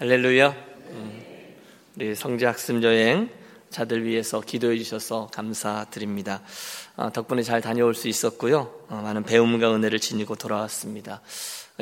할렐루야. 0.00 0.56
음, 0.92 1.22
우리 1.94 2.14
성지 2.14 2.46
학습 2.46 2.82
여행 2.82 3.28
자들 3.68 4.02
위해서 4.06 4.40
기도해 4.40 4.78
주셔서 4.78 5.26
감사드립니다. 5.26 6.40
어, 6.96 7.12
덕분에 7.12 7.42
잘 7.42 7.60
다녀올 7.60 7.94
수 7.94 8.08
있었고요. 8.08 8.72
어, 8.88 9.00
많은 9.02 9.24
배움과 9.24 9.74
은혜를 9.74 9.98
지니고 10.00 10.36
돌아왔습니다. 10.36 11.20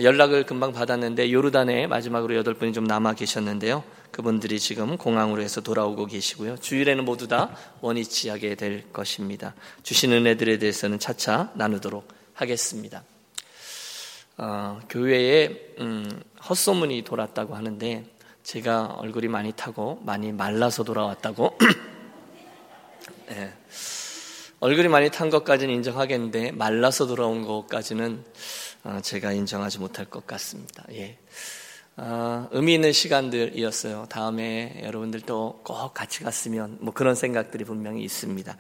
연락을 0.03 0.47
금방 0.47 0.73
받았는데 0.73 1.31
요르단에 1.31 1.87
마지막으로 1.87 2.35
여덟 2.35 2.55
분이 2.55 2.73
좀 2.73 2.83
남아 2.83 3.15
계셨는데요. 3.15 3.85
그분들이 4.11 4.59
지금 4.59 4.97
공항으로 4.97 5.41
해서 5.41 5.61
돌아오고 5.61 6.07
계시고요. 6.07 6.57
주일에는 6.57 7.05
모두 7.05 7.29
다 7.29 7.57
원위치하게 7.83 8.57
될 8.57 8.93
것입니다. 8.93 9.55
주신 9.85 10.13
은혜들에 10.13 10.59
대해서는 10.59 10.99
차차 10.99 11.53
나누도록 11.55 12.09
하겠습니다. 12.35 13.05
어, 14.39 14.79
교회에 14.89 15.75
음, 15.81 16.23
헛소문이 16.49 17.03
돌았다고 17.03 17.57
하는데 17.57 18.05
제가 18.45 18.95
얼굴이 18.99 19.27
많이 19.27 19.53
타고 19.53 20.01
많이 20.05 20.33
말라서 20.33 20.85
돌아왔다고 20.85 21.59
네. 23.29 23.53
얼굴이 24.61 24.89
많이 24.89 25.11
탄 25.11 25.29
것까지는 25.29 25.75
인정하겠는데 25.75 26.53
말라서 26.53 27.07
돌아온 27.07 27.45
것까지는 27.45 28.25
어, 28.85 29.01
제가 29.03 29.33
인정하지 29.33 29.81
못할 29.81 30.05
것 30.07 30.27
같습니다. 30.27 30.85
예. 30.93 31.19
어, 31.97 32.49
의미 32.53 32.75
있는 32.75 32.93
시간들이었어요. 32.93 34.07
다음에 34.09 34.81
여러분들도 34.85 35.63
꼭 35.65 35.95
같이 35.95 36.23
갔으면 36.23 36.79
뭐 36.81 36.95
그런 36.95 37.17
생각들이 37.17 37.65
분명히 37.65 38.03
있습니다. 38.05 38.57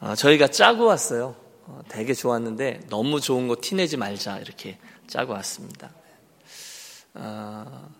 어, 0.00 0.14
저희가 0.14 0.48
짜고 0.48 0.86
왔어요. 0.86 1.36
어, 1.66 1.80
되게 1.88 2.12
좋았는데 2.14 2.80
너무 2.88 3.20
좋은 3.20 3.48
거 3.48 3.56
티내지 3.60 3.96
말자 3.96 4.38
이렇게 4.38 4.78
짜고 5.06 5.32
왔습니다. 5.34 5.90
어, 7.14 7.90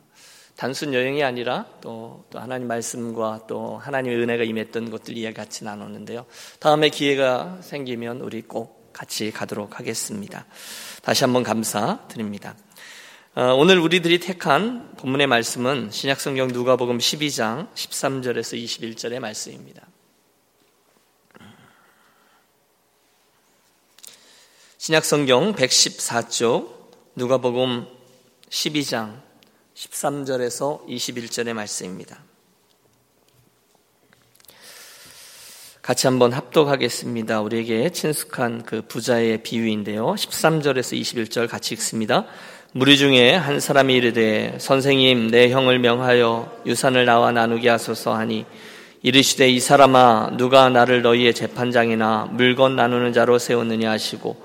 단순 0.56 0.94
여행이 0.94 1.22
아니라 1.22 1.66
또, 1.80 2.24
또 2.30 2.38
하나님 2.38 2.68
말씀과 2.68 3.46
또 3.48 3.78
하나님의 3.78 4.18
은혜가 4.18 4.44
임했던 4.44 4.90
것들 4.90 5.16
이야기 5.16 5.34
같이 5.34 5.64
나눴는데요. 5.64 6.26
다음에 6.60 6.88
기회가 6.88 7.58
생기면 7.60 8.20
우리 8.20 8.42
꼭 8.42 8.92
같이 8.92 9.30
가도록 9.30 9.78
하겠습니다. 9.78 10.46
다시 11.02 11.24
한번 11.24 11.42
감사드립니다. 11.42 12.56
어, 13.34 13.52
오늘 13.54 13.80
우리들이 13.80 14.20
택한 14.20 14.94
본문의 14.96 15.26
말씀은 15.26 15.90
신약성경 15.90 16.48
누가복음 16.48 16.98
12장 16.98 17.72
13절에서 17.74 18.56
21절의 18.62 19.18
말씀입니다. 19.18 19.82
신약성경 24.78 25.54
114쪽 25.54 26.73
누가복음 27.16 27.86
12장 28.50 29.12
13절에서 29.76 30.84
21절의 30.88 31.52
말씀입니다. 31.52 32.18
같이 35.80 36.08
한번 36.08 36.32
합독하겠습니다. 36.32 37.40
우리에게 37.40 37.90
친숙한 37.90 38.64
그 38.64 38.82
부자의 38.88 39.44
비유인데요. 39.44 40.14
13절에서 40.14 41.00
21절 41.00 41.48
같이 41.48 41.74
읽습니다. 41.74 42.26
무리 42.72 42.96
중에 42.96 43.36
한 43.36 43.60
사람이 43.60 43.94
이르되 43.94 44.56
선생님 44.58 45.30
내 45.30 45.50
형을 45.50 45.78
명하여 45.78 46.62
유산을 46.66 47.04
나와 47.04 47.30
나누게 47.30 47.68
하소서 47.68 48.12
하니 48.12 48.44
이르시되 49.02 49.48
이 49.48 49.60
사람아 49.60 50.32
누가 50.36 50.68
나를 50.68 51.02
너희의 51.02 51.32
재판장이나 51.32 52.30
물건 52.32 52.74
나누는 52.74 53.12
자로 53.12 53.38
세웠느냐 53.38 53.88
하시고 53.88 54.36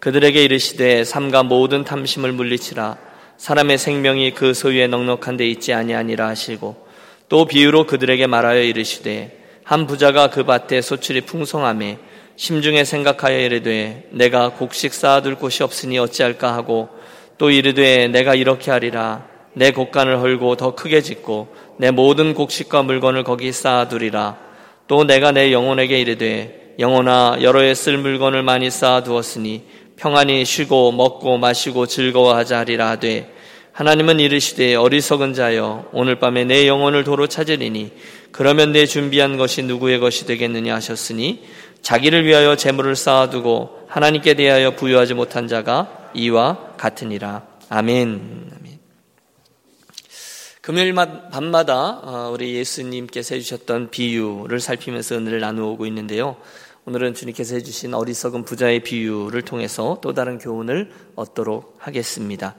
그들에게 0.00 0.42
이르시되 0.42 1.04
삼가 1.04 1.42
모든 1.42 1.84
탐심을 1.84 2.32
물리치라. 2.32 2.96
사람의 3.36 3.78
생명이 3.78 4.32
그 4.32 4.54
소유에 4.54 4.86
넉넉한 4.86 5.36
데 5.36 5.46
있지 5.46 5.72
아니하니라 5.72 6.26
하시고 6.28 6.86
또 7.28 7.44
비유로 7.44 7.86
그들에게 7.86 8.26
말하여 8.26 8.62
이르시되 8.62 9.38
한 9.62 9.86
부자가 9.86 10.30
그 10.30 10.44
밭에 10.44 10.80
소출이 10.80 11.22
풍성함에 11.22 11.98
심중에 12.36 12.84
생각하여 12.84 13.38
이르되 13.38 14.08
내가 14.10 14.50
곡식 14.50 14.94
쌓아둘 14.94 15.34
곳이 15.36 15.62
없으니 15.62 15.98
어찌할까 15.98 16.52
하고 16.54 16.88
또 17.36 17.50
이르되 17.50 18.08
내가 18.08 18.34
이렇게 18.34 18.70
하리라. 18.70 19.28
내 19.52 19.70
곡간을 19.70 20.20
헐고 20.20 20.56
더 20.56 20.74
크게 20.74 21.02
짓고 21.02 21.54
내 21.76 21.90
모든 21.90 22.34
곡식과 22.34 22.82
물건을 22.84 23.24
거기 23.24 23.52
쌓아두리라. 23.52 24.38
또 24.86 25.04
내가 25.04 25.32
내 25.32 25.52
영혼에게 25.52 26.00
이르되 26.00 26.74
영혼아 26.78 27.38
여러 27.42 27.60
해 27.60 27.74
쓸 27.74 27.98
물건을 27.98 28.42
많이 28.42 28.70
쌓아두었으니 28.70 29.64
평안히 30.00 30.46
쉬고 30.46 30.92
먹고 30.92 31.36
마시고 31.36 31.84
즐거워하자 31.84 32.60
하리라 32.60 32.88
하되 32.88 33.30
하나님은 33.72 34.18
이르시되 34.18 34.74
어리석은 34.74 35.34
자여 35.34 35.90
오늘 35.92 36.18
밤에 36.18 36.44
내 36.46 36.66
영혼을 36.66 37.04
도로 37.04 37.26
찾으리니 37.26 37.92
그러면 38.32 38.72
내 38.72 38.86
준비한 38.86 39.36
것이 39.36 39.62
누구의 39.62 40.00
것이 40.00 40.24
되겠느냐 40.24 40.74
하셨으니 40.76 41.44
자기를 41.82 42.24
위하여 42.24 42.56
재물을 42.56 42.96
쌓아두고 42.96 43.88
하나님께 43.88 44.34
대하여 44.34 44.74
부여하지 44.74 45.12
못한 45.12 45.48
자가 45.48 46.10
이와 46.14 46.76
같으니라 46.78 47.42
아멘. 47.68 48.70
금요일 50.62 50.94
밤마다 50.94 52.00
어, 52.02 52.30
우리 52.32 52.54
예수님께서 52.54 53.34
해주셨던 53.34 53.90
비유를 53.90 54.60
살피면서 54.60 55.16
은혜를 55.16 55.40
나누고 55.40 55.84
있는데요. 55.86 56.36
오늘은 56.86 57.12
주님께서 57.14 57.56
해주신 57.56 57.92
어리석은 57.92 58.44
부자의 58.44 58.80
비유를 58.80 59.42
통해서 59.42 59.98
또 60.00 60.14
다른 60.14 60.38
교훈을 60.38 60.90
얻도록 61.14 61.76
하겠습니다. 61.78 62.56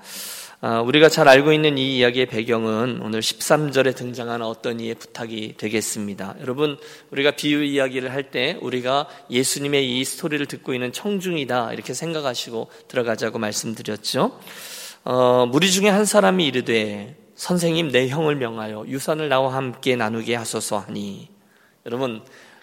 아, 0.63 0.79
우리가 0.81 1.09
잘 1.09 1.27
알고 1.27 1.51
있는 1.53 1.79
이 1.79 1.97
이야기의 1.97 2.27
배경은 2.27 3.01
오늘 3.01 3.19
13절에 3.21 3.95
등장하는 3.95 4.45
어떤 4.45 4.79
이의 4.79 4.93
부탁이 4.93 5.55
되겠습니다. 5.57 6.35
여러분, 6.39 6.77
우리가 7.09 7.31
비유 7.31 7.63
이야기를 7.63 8.11
할 8.11 8.29
때 8.29 8.59
우리가 8.61 9.07
예수님의 9.31 9.97
이 9.99 10.05
스토리를 10.05 10.45
듣고 10.45 10.75
있는 10.75 10.93
청중이다 10.93 11.73
이렇게 11.73 11.95
생각하시고 11.95 12.69
들어가자고 12.87 13.39
말씀드렸죠. 13.39 14.39
어, 15.03 15.47
무리 15.47 15.71
중에 15.71 15.89
한 15.89 16.05
사람이 16.05 16.45
이르되 16.45 17.17
선생님 17.33 17.91
내 17.91 18.07
형을 18.07 18.35
명하여 18.35 18.85
유산을 18.87 19.29
나와 19.29 19.55
함께 19.55 19.95
나누게 19.95 20.35
하소서 20.35 20.77
하니 20.77 21.27
여러분 21.87 22.21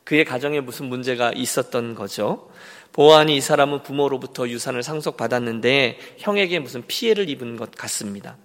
그의 0.08 0.24
가정에 0.24 0.60
무슨 0.60 0.86
문제가 0.86 1.32
있었던 1.34 1.94
거죠. 1.94 2.48
보아하니 2.92 3.36
이 3.36 3.42
사람은 3.42 3.82
부모로부터 3.82 4.48
유산을 4.48 4.82
상속받았는데 4.82 5.98
형에게 6.16 6.60
무슨 6.60 6.82
피해를 6.86 7.28
입은 7.28 7.58
것 7.58 7.72
같습니다. 7.72 8.38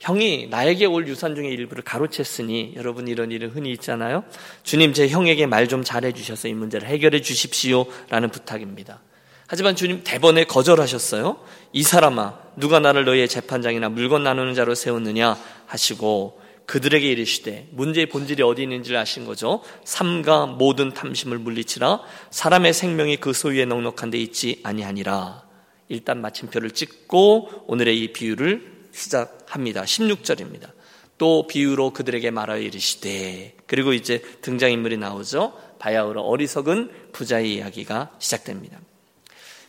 형이 0.00 0.46
나에게 0.48 0.86
올 0.86 1.06
유산 1.08 1.34
중의 1.34 1.52
일부를 1.52 1.84
가로챘으니 1.84 2.74
여러분 2.74 3.06
이런 3.06 3.32
일은 3.32 3.50
흔히 3.50 3.70
있잖아요. 3.72 4.24
주님 4.62 4.94
제 4.94 5.08
형에게 5.08 5.44
말 5.44 5.68
좀 5.68 5.84
잘해 5.84 6.12
주셔서 6.12 6.48
이 6.48 6.54
문제를 6.54 6.88
해결해 6.88 7.20
주십시오라는 7.20 8.30
부탁입니다. 8.30 9.02
하지만 9.46 9.76
주님 9.76 10.00
대번에 10.02 10.44
거절하셨어요. 10.44 11.36
이 11.74 11.82
사람아 11.82 12.38
누가 12.56 12.80
나를 12.80 13.04
너희의 13.04 13.28
재판장이나 13.28 13.90
물건 13.90 14.24
나누는 14.24 14.54
자로 14.54 14.74
세웠느냐 14.74 15.36
하시고 15.66 16.39
그들에게 16.70 17.04
이르시되 17.04 17.66
문제의 17.72 18.06
본질이 18.06 18.44
어디 18.44 18.62
있는지를 18.62 18.96
아신 18.96 19.24
거죠. 19.24 19.60
삼가 19.82 20.46
모든 20.46 20.94
탐심을 20.94 21.36
물리치라 21.40 22.00
사람의 22.30 22.74
생명이 22.74 23.16
그 23.16 23.32
소유에 23.32 23.64
넉넉한 23.64 24.10
데 24.10 24.18
있지 24.18 24.60
아니하니라. 24.62 25.42
일단 25.88 26.20
마침표를 26.20 26.70
찍고 26.70 27.64
오늘의 27.66 28.00
이 28.00 28.12
비유를 28.12 28.86
시작합니다. 28.92 29.82
16절입니다. 29.82 30.70
또 31.18 31.48
비유로 31.48 31.90
그들에게 31.90 32.30
말하여 32.30 32.60
이르시되 32.60 33.56
그리고 33.66 33.92
이제 33.92 34.22
등장인물이 34.40 34.96
나오죠. 34.96 35.58
바야흐로 35.80 36.22
어리석은 36.22 37.10
부자의 37.10 37.52
이야기가 37.52 38.12
시작됩니다. 38.20 38.78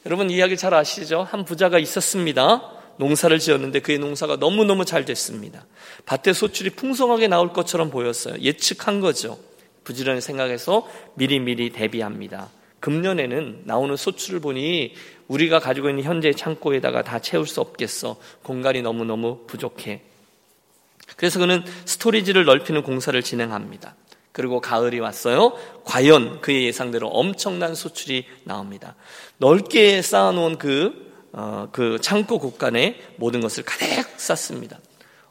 여러분 0.05 0.29
이야기 0.29 0.55
잘 0.55 0.75
아시죠? 0.75 1.23
한 1.23 1.45
부자가 1.45 1.79
있었습니다. 1.79 2.80
농사를 2.97 3.37
지었는데 3.39 3.79
그의 3.79 3.99
농사가 3.99 4.35
너무너무 4.35 4.85
잘 4.85 5.05
됐습니다. 5.05 5.65
밭에 6.05 6.33
소출이 6.33 6.71
풍성하게 6.71 7.27
나올 7.27 7.53
것처럼 7.53 7.89
보였어요. 7.89 8.35
예측한 8.41 8.99
거죠. 9.01 9.39
부지런히 9.83 10.21
생각해서 10.21 10.87
미리미리 11.15 11.71
대비합니다. 11.71 12.49
금년에는 12.79 13.61
나오는 13.65 13.95
소출을 13.95 14.39
보니 14.39 14.93
우리가 15.27 15.59
가지고 15.59 15.89
있는 15.89 16.03
현재 16.03 16.33
창고에다가 16.33 17.03
다 17.03 17.19
채울 17.19 17.47
수 17.47 17.61
없겠어. 17.61 18.17
공간이 18.43 18.81
너무너무 18.81 19.45
부족해. 19.47 20.01
그래서 21.15 21.39
그는 21.39 21.63
스토리지를 21.85 22.45
넓히는 22.45 22.83
공사를 22.83 23.21
진행합니다. 23.21 23.95
그리고 24.31 24.61
가을이 24.61 24.99
왔어요. 24.99 25.53
과연 25.83 26.41
그의 26.41 26.65
예상대로 26.65 27.07
엄청난 27.07 27.75
소출이 27.75 28.25
나옵니다. 28.43 28.95
넓게 29.37 30.01
쌓아놓은 30.01 30.57
그 30.57 31.10
어, 31.10 31.10
그 31.71 31.99
창고 32.01 32.39
곳간에 32.39 32.99
모든 33.17 33.41
것을 33.41 33.63
가득 33.63 33.87
쌌습니다. 34.19 34.79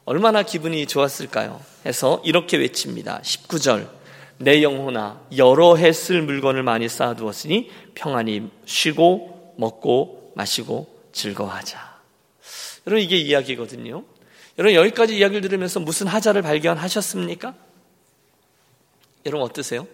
얼마나 0.05 0.43
기분이 0.43 0.87
좋았을까요? 0.87 1.61
해서 1.85 2.21
이렇게 2.25 2.57
외칩니다. 2.57 3.21
19절. 3.21 3.87
내 4.39 4.63
영혼아, 4.63 5.21
여러 5.37 5.75
해 5.75 5.91
쓸 5.91 6.23
물건을 6.23 6.63
많이 6.63 6.89
쌓아두었으니 6.89 7.69
평안히 7.93 8.49
쉬고, 8.65 9.53
먹고, 9.57 10.31
마시고, 10.35 10.87
즐거워하자. 11.13 11.79
여러분, 12.87 13.03
이게 13.03 13.17
이야기거든요. 13.17 14.03
여러분 14.57 14.75
여기까지 14.75 15.17
이야기를 15.17 15.41
들으면서 15.41 15.79
무슨 15.79 16.07
하자를 16.07 16.41
발견하셨습니까? 16.41 17.53
여러분 19.25 19.45
어떠세요? 19.45 19.87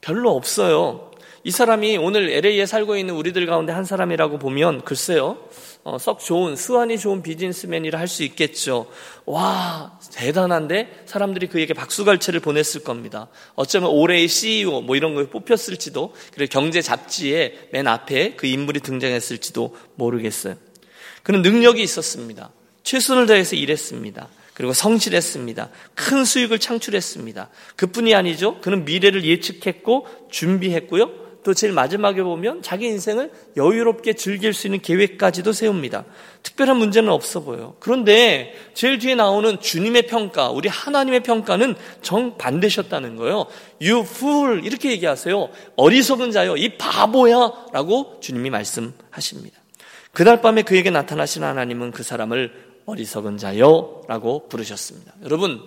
별로 0.00 0.34
없어요. 0.34 1.10
이 1.42 1.50
사람이 1.50 1.96
오늘 1.96 2.30
LA에 2.30 2.66
살고 2.66 2.96
있는 2.96 3.14
우리들 3.14 3.46
가운데 3.46 3.72
한 3.72 3.84
사람이라고 3.84 4.38
보면 4.38 4.82
글쎄요. 4.82 5.38
어, 5.82 5.96
썩 5.96 6.20
좋은 6.20 6.56
수완이 6.56 6.98
좋은 6.98 7.22
비즈니스맨이라 7.22 7.98
할 7.98 8.06
수 8.06 8.22
있겠죠. 8.24 8.86
와 9.24 9.98
대단한데 10.12 11.04
사람들이 11.06 11.46
그에게 11.46 11.72
박수갈채를 11.72 12.40
보냈을 12.40 12.82
겁니다. 12.82 13.28
어쩌면 13.54 13.88
올해의 13.90 14.28
CEO 14.28 14.82
뭐 14.82 14.96
이런 14.96 15.14
거에 15.14 15.28
뽑혔을지도 15.28 16.12
그리고 16.34 16.50
경제 16.50 16.82
잡지에 16.82 17.68
맨 17.72 17.86
앞에 17.86 18.34
그 18.34 18.46
인물이 18.46 18.80
등장했을지도 18.80 19.74
모르겠어요. 19.94 20.56
그는 21.22 21.40
능력이 21.40 21.82
있었습니다. 21.82 22.50
최선을 22.82 23.26
다해서 23.26 23.56
일했습니다. 23.56 24.28
그리고 24.60 24.74
성실했습니다. 24.74 25.70
큰 25.94 26.26
수익을 26.26 26.58
창출했습니다. 26.58 27.48
그뿐이 27.76 28.14
아니죠. 28.14 28.60
그는 28.60 28.84
미래를 28.84 29.24
예측했고 29.24 30.06
준비했고요. 30.30 31.10
또 31.44 31.54
제일 31.54 31.72
마지막에 31.72 32.22
보면 32.22 32.60
자기 32.60 32.84
인생을 32.84 33.32
여유롭게 33.56 34.12
즐길 34.12 34.52
수 34.52 34.66
있는 34.66 34.82
계획까지도 34.82 35.54
세웁니다. 35.54 36.04
특별한 36.42 36.76
문제는 36.76 37.08
없어 37.08 37.40
보여요. 37.40 37.76
그런데 37.80 38.52
제일 38.74 38.98
뒤에 38.98 39.14
나오는 39.14 39.58
주님의 39.58 40.02
평가, 40.08 40.50
우리 40.50 40.68
하나님의 40.68 41.22
평가는 41.22 41.74
정반대셨다는 42.02 43.16
거예요. 43.16 43.46
You 43.80 44.00
fool 44.00 44.62
이렇게 44.62 44.90
얘기하세요. 44.90 45.48
어리석은 45.76 46.32
자요, 46.32 46.58
이 46.58 46.76
바보야라고 46.76 48.18
주님이 48.20 48.50
말씀하십니다. 48.50 49.58
그날 50.12 50.42
밤에 50.42 50.60
그에게 50.60 50.90
나타나신 50.90 51.44
하나님은 51.44 51.92
그 51.92 52.02
사람을 52.02 52.69
어리석은 52.90 53.38
자요라고 53.38 54.48
부르셨습니다. 54.48 55.14
여러분, 55.22 55.62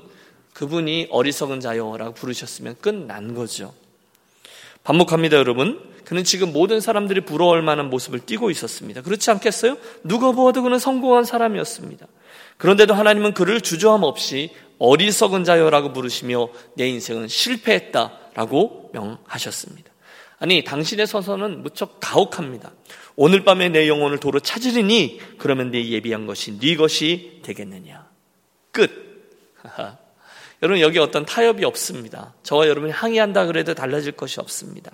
그분이 0.53 1.07
어리석은 1.09 1.59
자요라고 1.59 2.13
부르셨으면 2.13 2.75
끝난 2.81 3.33
거죠. 3.33 3.73
반복합니다, 4.83 5.37
여러분. 5.37 5.79
그는 6.05 6.23
지금 6.23 6.51
모든 6.51 6.81
사람들이 6.81 7.21
부러워할 7.21 7.61
만한 7.61 7.89
모습을 7.89 8.19
띠고 8.19 8.51
있었습니다. 8.51 9.01
그렇지 9.01 9.31
않겠어요? 9.31 9.77
누가 10.03 10.31
보아도 10.31 10.61
그는 10.61 10.77
성공한 10.77 11.23
사람이었습니다. 11.23 12.05
그런데도 12.57 12.93
하나님은 12.93 13.33
그를 13.33 13.61
주저함 13.61 14.03
없이 14.03 14.51
어리석은 14.79 15.45
자요라고 15.45 15.93
부르시며 15.93 16.49
내 16.75 16.89
인생은 16.89 17.29
실패했다라고 17.29 18.91
명하셨습니다. 18.93 19.92
아니, 20.43 20.61
당신의 20.61 21.07
서서는 21.07 21.63
무척 21.63 22.01
가혹합니다. 22.01 22.73
오늘 23.15 23.45
밤에 23.45 23.69
내 23.69 23.87
영혼을 23.87 24.19
도로 24.19 24.41
찾으리니 24.41 25.21
그러면 25.37 25.71
내 25.71 25.87
예비한 25.87 26.25
것이 26.25 26.59
네 26.59 26.75
것이 26.75 27.39
되겠느냐. 27.43 28.09
끝. 28.73 28.91
여러분 30.61 30.81
여기 30.81 30.99
어떤 30.99 31.25
타협이 31.25 31.63
없습니다. 31.63 32.33
저와 32.43 32.67
여러분이 32.67 32.91
항의한다 32.91 33.45
그래도 33.45 33.73
달라질 33.73 34.11
것이 34.11 34.41
없습니다. 34.41 34.91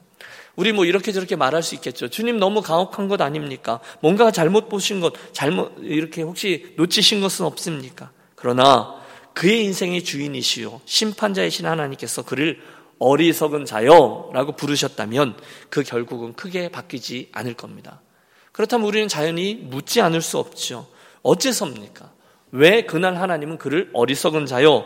우리 0.55 0.71
뭐 0.71 0.85
이렇게 0.85 1.11
저렇게 1.11 1.35
말할 1.35 1.63
수 1.63 1.73
있겠죠. 1.73 2.09
주님 2.09 2.37
너무 2.37 2.61
가혹한 2.61 3.07
것 3.07 3.19
아닙니까? 3.19 3.79
뭔가 4.01 4.29
잘못 4.29 4.69
보신 4.69 4.99
것, 4.99 5.13
잘못 5.33 5.73
이렇게 5.81 6.21
혹시 6.21 6.75
놓치신 6.77 7.21
것은 7.21 7.47
없습니까? 7.47 8.11
그러나 8.35 9.01
그의 9.33 9.63
인생의 9.63 10.03
주인이시요 10.03 10.81
심판자이신 10.85 11.65
하나님께서 11.65 12.21
그를 12.21 12.61
어리석은 12.99 13.65
자요라고 13.65 14.53
부르셨다면 14.53 15.35
그 15.69 15.83
결국은 15.83 16.33
크게 16.33 16.69
바뀌지 16.69 17.29
않을 17.31 17.53
겁니다. 17.55 18.01
그렇다면 18.51 18.87
우리는 18.87 19.07
자연히 19.07 19.55
묻지 19.55 20.01
않을 20.01 20.21
수 20.21 20.37
없죠. 20.37 20.87
어째서입니까? 21.21 22.11
왜 22.51 22.83
그날 22.83 23.15
하나님은 23.15 23.57
그를 23.57 23.89
어리석은 23.93 24.45
자요? 24.45 24.85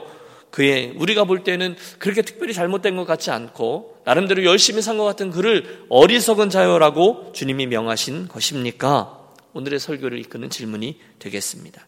그의 0.51 0.94
우리가 0.98 1.24
볼 1.24 1.44
때는 1.44 1.75
그렇게 1.98 2.21
특별히 2.21 2.54
잘못된 2.54 2.95
것 2.95 3.06
같지 3.06 3.31
않고 3.31 4.01
나름대로 4.06 4.44
열심히 4.44 4.83
산 4.83 4.98
것 4.98 5.04
같은 5.06 5.31
그를 5.31 5.86
어리석은 5.89 6.51
자요라고 6.51 7.31
주님이 7.33 7.65
명하신 7.65 8.27
것입니까? 8.27 9.19
오늘의 9.54 9.80
설교를 9.80 10.19
이끄는 10.19 10.51
질문이 10.51 11.00
되겠습니다. 11.18 11.88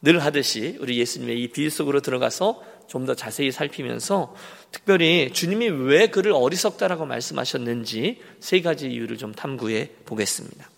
늘 0.00 0.24
하듯이 0.24 0.76
우리 0.80 0.98
예수님의 0.98 1.42
이 1.42 1.48
비유 1.48 1.68
속으로 1.68 2.00
들어가서 2.00 2.62
좀 2.88 3.06
더 3.06 3.14
자세히 3.14 3.52
살피면서 3.52 4.34
특별히 4.72 5.30
주님이 5.32 5.68
왜 5.68 6.08
그를 6.08 6.32
어리석다라고 6.32 7.06
말씀하셨는지 7.06 8.20
세 8.40 8.60
가지 8.60 8.88
이유를 8.88 9.16
좀 9.16 9.32
탐구해 9.32 9.90
보겠습니다. 10.04 10.68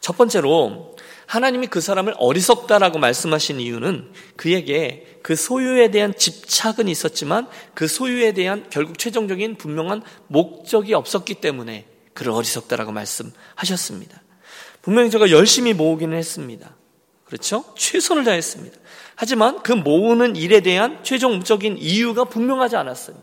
첫 0.00 0.16
번째로 0.16 0.96
하나님이 1.26 1.68
그 1.68 1.80
사람을 1.80 2.14
어리석다라고 2.18 2.98
말씀하신 2.98 3.60
이유는 3.60 4.12
그에게 4.36 5.18
그 5.22 5.36
소유에 5.36 5.90
대한 5.90 6.14
집착은 6.14 6.88
있었지만 6.88 7.46
그 7.74 7.86
소유에 7.86 8.32
대한 8.32 8.66
결국 8.68 8.98
최종적인 8.98 9.56
분명한 9.56 10.02
목적이 10.26 10.94
없었기 10.94 11.34
때문에 11.34 11.86
그를 12.14 12.32
어리석다라고 12.32 12.92
말씀하셨습니다. 12.92 14.22
분명히 14.82 15.10
제가 15.10 15.30
열심히 15.30 15.72
모으기는 15.72 16.16
했습니다. 16.16 16.74
그렇죠? 17.30 17.64
최선을 17.76 18.24
다했습니다. 18.24 18.76
하지만 19.14 19.62
그 19.62 19.72
모으는 19.72 20.34
일에 20.34 20.60
대한 20.60 21.02
최종적인 21.04 21.78
이유가 21.78 22.24
분명하지 22.24 22.76
않았어요. 22.76 23.16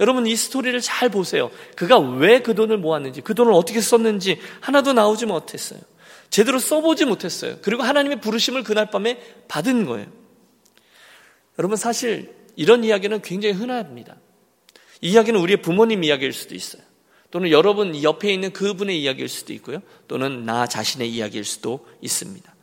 여러분 0.00 0.26
이 0.26 0.36
스토리를 0.36 0.78
잘 0.80 1.08
보세요. 1.08 1.50
그가 1.76 1.98
왜 1.98 2.40
그 2.40 2.54
돈을 2.54 2.76
모았는지, 2.78 3.22
그 3.22 3.34
돈을 3.34 3.52
어떻게 3.52 3.80
썼는지 3.80 4.38
하나도 4.60 4.92
나오지 4.92 5.26
못했어요. 5.26 5.80
제대로 6.28 6.58
써보지 6.58 7.04
못했어요. 7.06 7.56
그리고 7.62 7.84
하나님의 7.84 8.20
부르심을 8.20 8.64
그날 8.64 8.90
밤에 8.90 9.18
받은 9.48 9.86
거예요. 9.86 10.06
여러분 11.58 11.76
사실 11.76 12.34
이런 12.56 12.84
이야기는 12.84 13.22
굉장히 13.22 13.54
흔합니다. 13.54 14.16
이 15.00 15.12
이야기는 15.12 15.40
우리의 15.40 15.62
부모님 15.62 16.04
이야기일 16.04 16.32
수도 16.32 16.54
있어요. 16.54 16.82
또는 17.30 17.50
여러분 17.50 18.00
옆에 18.02 18.32
있는 18.32 18.52
그분의 18.52 19.00
이야기일 19.00 19.28
수도 19.28 19.52
있고요. 19.54 19.80
또는 20.08 20.44
나 20.44 20.66
자신의 20.66 21.10
이야기일 21.10 21.44
수도 21.44 21.86
있습니다. 22.00 22.53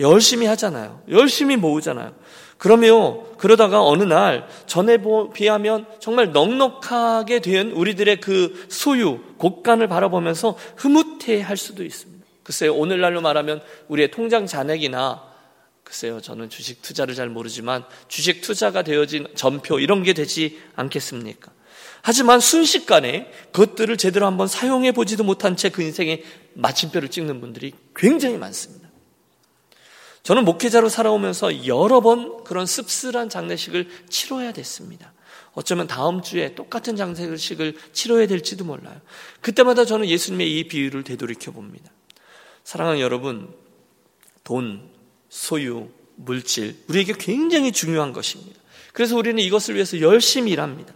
열심히 0.00 0.46
하잖아요. 0.46 1.02
열심히 1.10 1.56
모으잖아요. 1.56 2.14
그러면 2.58 3.24
그러다가 3.38 3.82
어느 3.82 4.04
날 4.04 4.46
전에 4.66 4.98
비하면 5.34 5.86
정말 5.98 6.32
넉넉하게 6.32 7.40
된 7.40 7.72
우리들의 7.72 8.20
그 8.20 8.66
소유, 8.68 9.18
곳간을 9.38 9.88
바라보면서 9.88 10.56
흐뭇해 10.76 11.40
할 11.40 11.56
수도 11.56 11.84
있습니다. 11.84 12.24
글쎄요, 12.44 12.74
오늘날로 12.74 13.20
말하면 13.20 13.60
우리의 13.88 14.10
통장 14.10 14.46
잔액이나 14.46 15.22
글쎄요, 15.82 16.20
저는 16.20 16.50
주식 16.50 16.82
투자를 16.82 17.14
잘 17.14 17.28
모르지만 17.28 17.84
주식 18.08 18.40
투자가 18.40 18.82
되어진 18.82 19.26
전표 19.34 19.78
이런 19.78 20.02
게 20.02 20.12
되지 20.12 20.60
않겠습니까? 20.76 21.50
하지만 22.02 22.40
순식간에 22.40 23.30
그것들을 23.52 23.96
제대로 23.96 24.26
한번 24.26 24.46
사용해 24.48 24.92
보지도 24.92 25.24
못한 25.24 25.56
채 25.56 25.68
그 25.68 25.82
인생에 25.82 26.22
마침표를 26.54 27.08
찍는 27.08 27.40
분들이 27.40 27.72
굉장히 27.94 28.38
많습니다. 28.38 28.81
저는 30.22 30.44
목회자로 30.44 30.88
살아오면서 30.88 31.66
여러 31.66 32.00
번 32.00 32.44
그런 32.44 32.66
씁쓸한 32.66 33.28
장례식을 33.28 33.88
치러야 34.08 34.52
됐습니다. 34.52 35.12
어쩌면 35.54 35.86
다음 35.86 36.22
주에 36.22 36.54
똑같은 36.54 36.96
장례식을 36.96 37.76
치러야 37.92 38.26
될지도 38.26 38.64
몰라요. 38.64 39.00
그때마다 39.40 39.84
저는 39.84 40.08
예수님의 40.08 40.58
이 40.58 40.68
비유를 40.68 41.04
되돌이켜 41.04 41.50
봅니다. 41.50 41.90
사랑하는 42.64 43.00
여러분, 43.00 43.52
돈, 44.44 44.88
소유, 45.28 45.88
물질, 46.16 46.76
우리에게 46.88 47.14
굉장히 47.18 47.72
중요한 47.72 48.12
것입니다. 48.12 48.60
그래서 48.92 49.16
우리는 49.16 49.42
이것을 49.42 49.74
위해서 49.74 50.00
열심히 50.00 50.52
일합니다. 50.52 50.94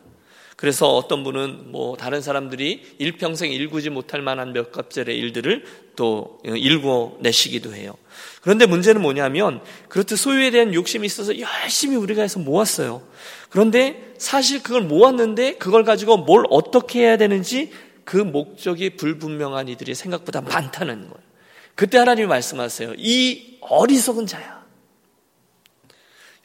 그래서 0.57 0.97
어떤 0.97 1.23
분은 1.23 1.71
뭐 1.71 1.97
다른 1.99 2.23
사람들이 2.23 2.83
일평생 2.99 3.53
일구지 3.53 3.91
못할 3.91 4.23
만한 4.23 4.55
몇 4.55 4.73
갑절의 4.73 5.17
일들을 5.19 5.65
또 5.97 6.39
일궈내시기도 6.45 7.75
해요. 7.75 7.95
그런데 8.41 8.65
문제는 8.65 9.03
뭐냐면 9.03 9.61
그렇듯 9.89 10.19
소유에 10.19 10.51
대한 10.51 10.73
욕심이 10.73 11.05
있어서 11.05 11.39
열심히 11.39 11.97
우리가 11.97 12.23
해서 12.23 12.39
모았어요. 12.39 13.03
그런데 13.51 14.15
사실 14.17 14.63
그걸 14.63 14.83
모았는데 14.83 15.57
그걸 15.57 15.85
가지고 15.85 16.17
뭘 16.17 16.45
어떻게 16.49 17.01
해야 17.01 17.19
되는지 17.19 17.71
그 18.05 18.17
목적이 18.17 18.97
불분명한 18.97 19.69
이들이 19.69 19.95
생각보다 19.95 20.41
많다는 20.41 21.01
거예요. 21.09 21.27
그때 21.75 21.99
하나님이 21.99 22.29
말씀하세요. 22.29 22.95
이 22.97 23.59
어리석은 23.61 24.27
자야. 24.27 24.56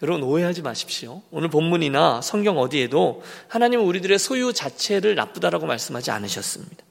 여러분 0.01 0.23
오해하지 0.23 0.61
마십시오. 0.63 1.21
오늘 1.29 1.49
본문이나 1.49 2.21
성경 2.21 2.57
어디에도 2.57 3.21
하나님은 3.49 3.85
우리들의 3.85 4.17
소유 4.17 4.51
자체를 4.51 5.15
나쁘다라고 5.15 5.67
말씀하지 5.67 6.11
않으셨습니다. 6.11 6.83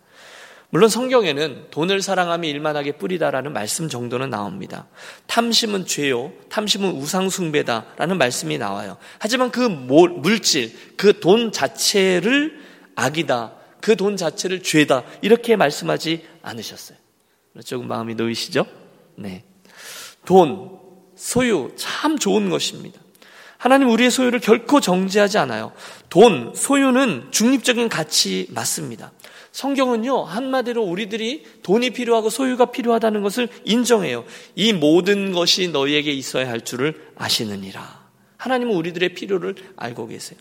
물론 0.73 0.89
성경에는 0.89 1.67
돈을 1.73 2.01
사랑하며 2.01 2.47
일만하게 2.47 2.93
뿌리다라는 2.93 3.53
말씀 3.53 3.89
정도는 3.89 4.31
나옵니다. 4.31 4.87
탐심은 5.27 5.87
죄요, 5.87 6.33
탐심은 6.49 6.93
우상숭배다라는 6.93 8.17
말씀이 8.19 8.57
나와요. 8.57 8.97
하지만 9.19 9.51
그 9.51 9.61
물질, 9.61 10.73
그 10.97 11.19
돈 11.19 11.51
자체를 11.51 12.61
악이다, 12.95 13.55
그 13.81 13.97
돈 13.97 14.17
자체를 14.17 14.63
죄다, 14.63 15.03
이렇게 15.23 15.57
말씀하지 15.57 16.25
않으셨어요. 16.43 16.97
조금 17.65 17.89
마음이 17.89 18.15
놓이시죠? 18.15 18.65
네. 19.17 19.43
돈, 20.25 20.79
소유 21.21 21.71
참 21.77 22.19
좋은 22.19 22.49
것입니다. 22.49 22.99
하나님 23.59 23.91
우리의 23.91 24.11
소유를 24.11 24.41
결코 24.41 24.81
정지하지 24.81 25.37
않아요. 25.37 25.73
돈, 26.09 26.55
소유는 26.55 27.29
중립적인 27.31 27.91
가치 27.91 28.47
맞습니다. 28.49 29.13
성경은요, 29.53 30.25
한마디로 30.25 30.83
우리들이 30.83 31.45
돈이 31.63 31.91
필요하고 31.91 32.31
소유가 32.31 32.71
필요하다는 32.71 33.21
것을 33.21 33.49
인정해요. 33.67 34.25
이 34.55 34.73
모든 34.73 35.33
것이 35.33 35.69
너희에게 35.69 36.11
있어야 36.11 36.49
할 36.49 36.63
줄을 36.63 37.09
아시느니라. 37.17 38.09
하나님은 38.39 38.75
우리들의 38.75 39.13
필요를 39.13 39.57
알고 39.77 40.07
계세요. 40.07 40.41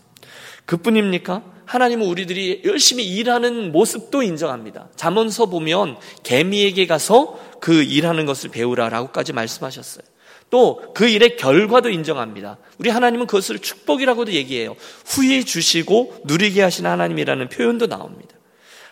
그뿐입니까? 0.64 1.42
하나님은 1.66 2.06
우리들이 2.06 2.62
열심히 2.64 3.04
일하는 3.04 3.70
모습도 3.70 4.22
인정합니다. 4.22 4.88
잠언서 4.96 5.46
보면 5.46 5.98
개미에게 6.22 6.86
가서 6.86 7.38
그 7.60 7.82
일하는 7.82 8.24
것을 8.24 8.48
배우라라고까지 8.48 9.34
말씀하셨어요. 9.34 10.09
또 10.50 10.90
그 10.94 11.08
일의 11.08 11.36
결과도 11.36 11.88
인정합니다. 11.88 12.58
우리 12.78 12.90
하나님은 12.90 13.26
그것을 13.26 13.58
축복이라고도 13.58 14.32
얘기해요. 14.32 14.76
후에 15.06 15.42
주시고 15.42 16.22
누리게 16.24 16.62
하시는 16.62 16.90
하나님이라는 16.90 17.48
표현도 17.48 17.86
나옵니다. 17.86 18.36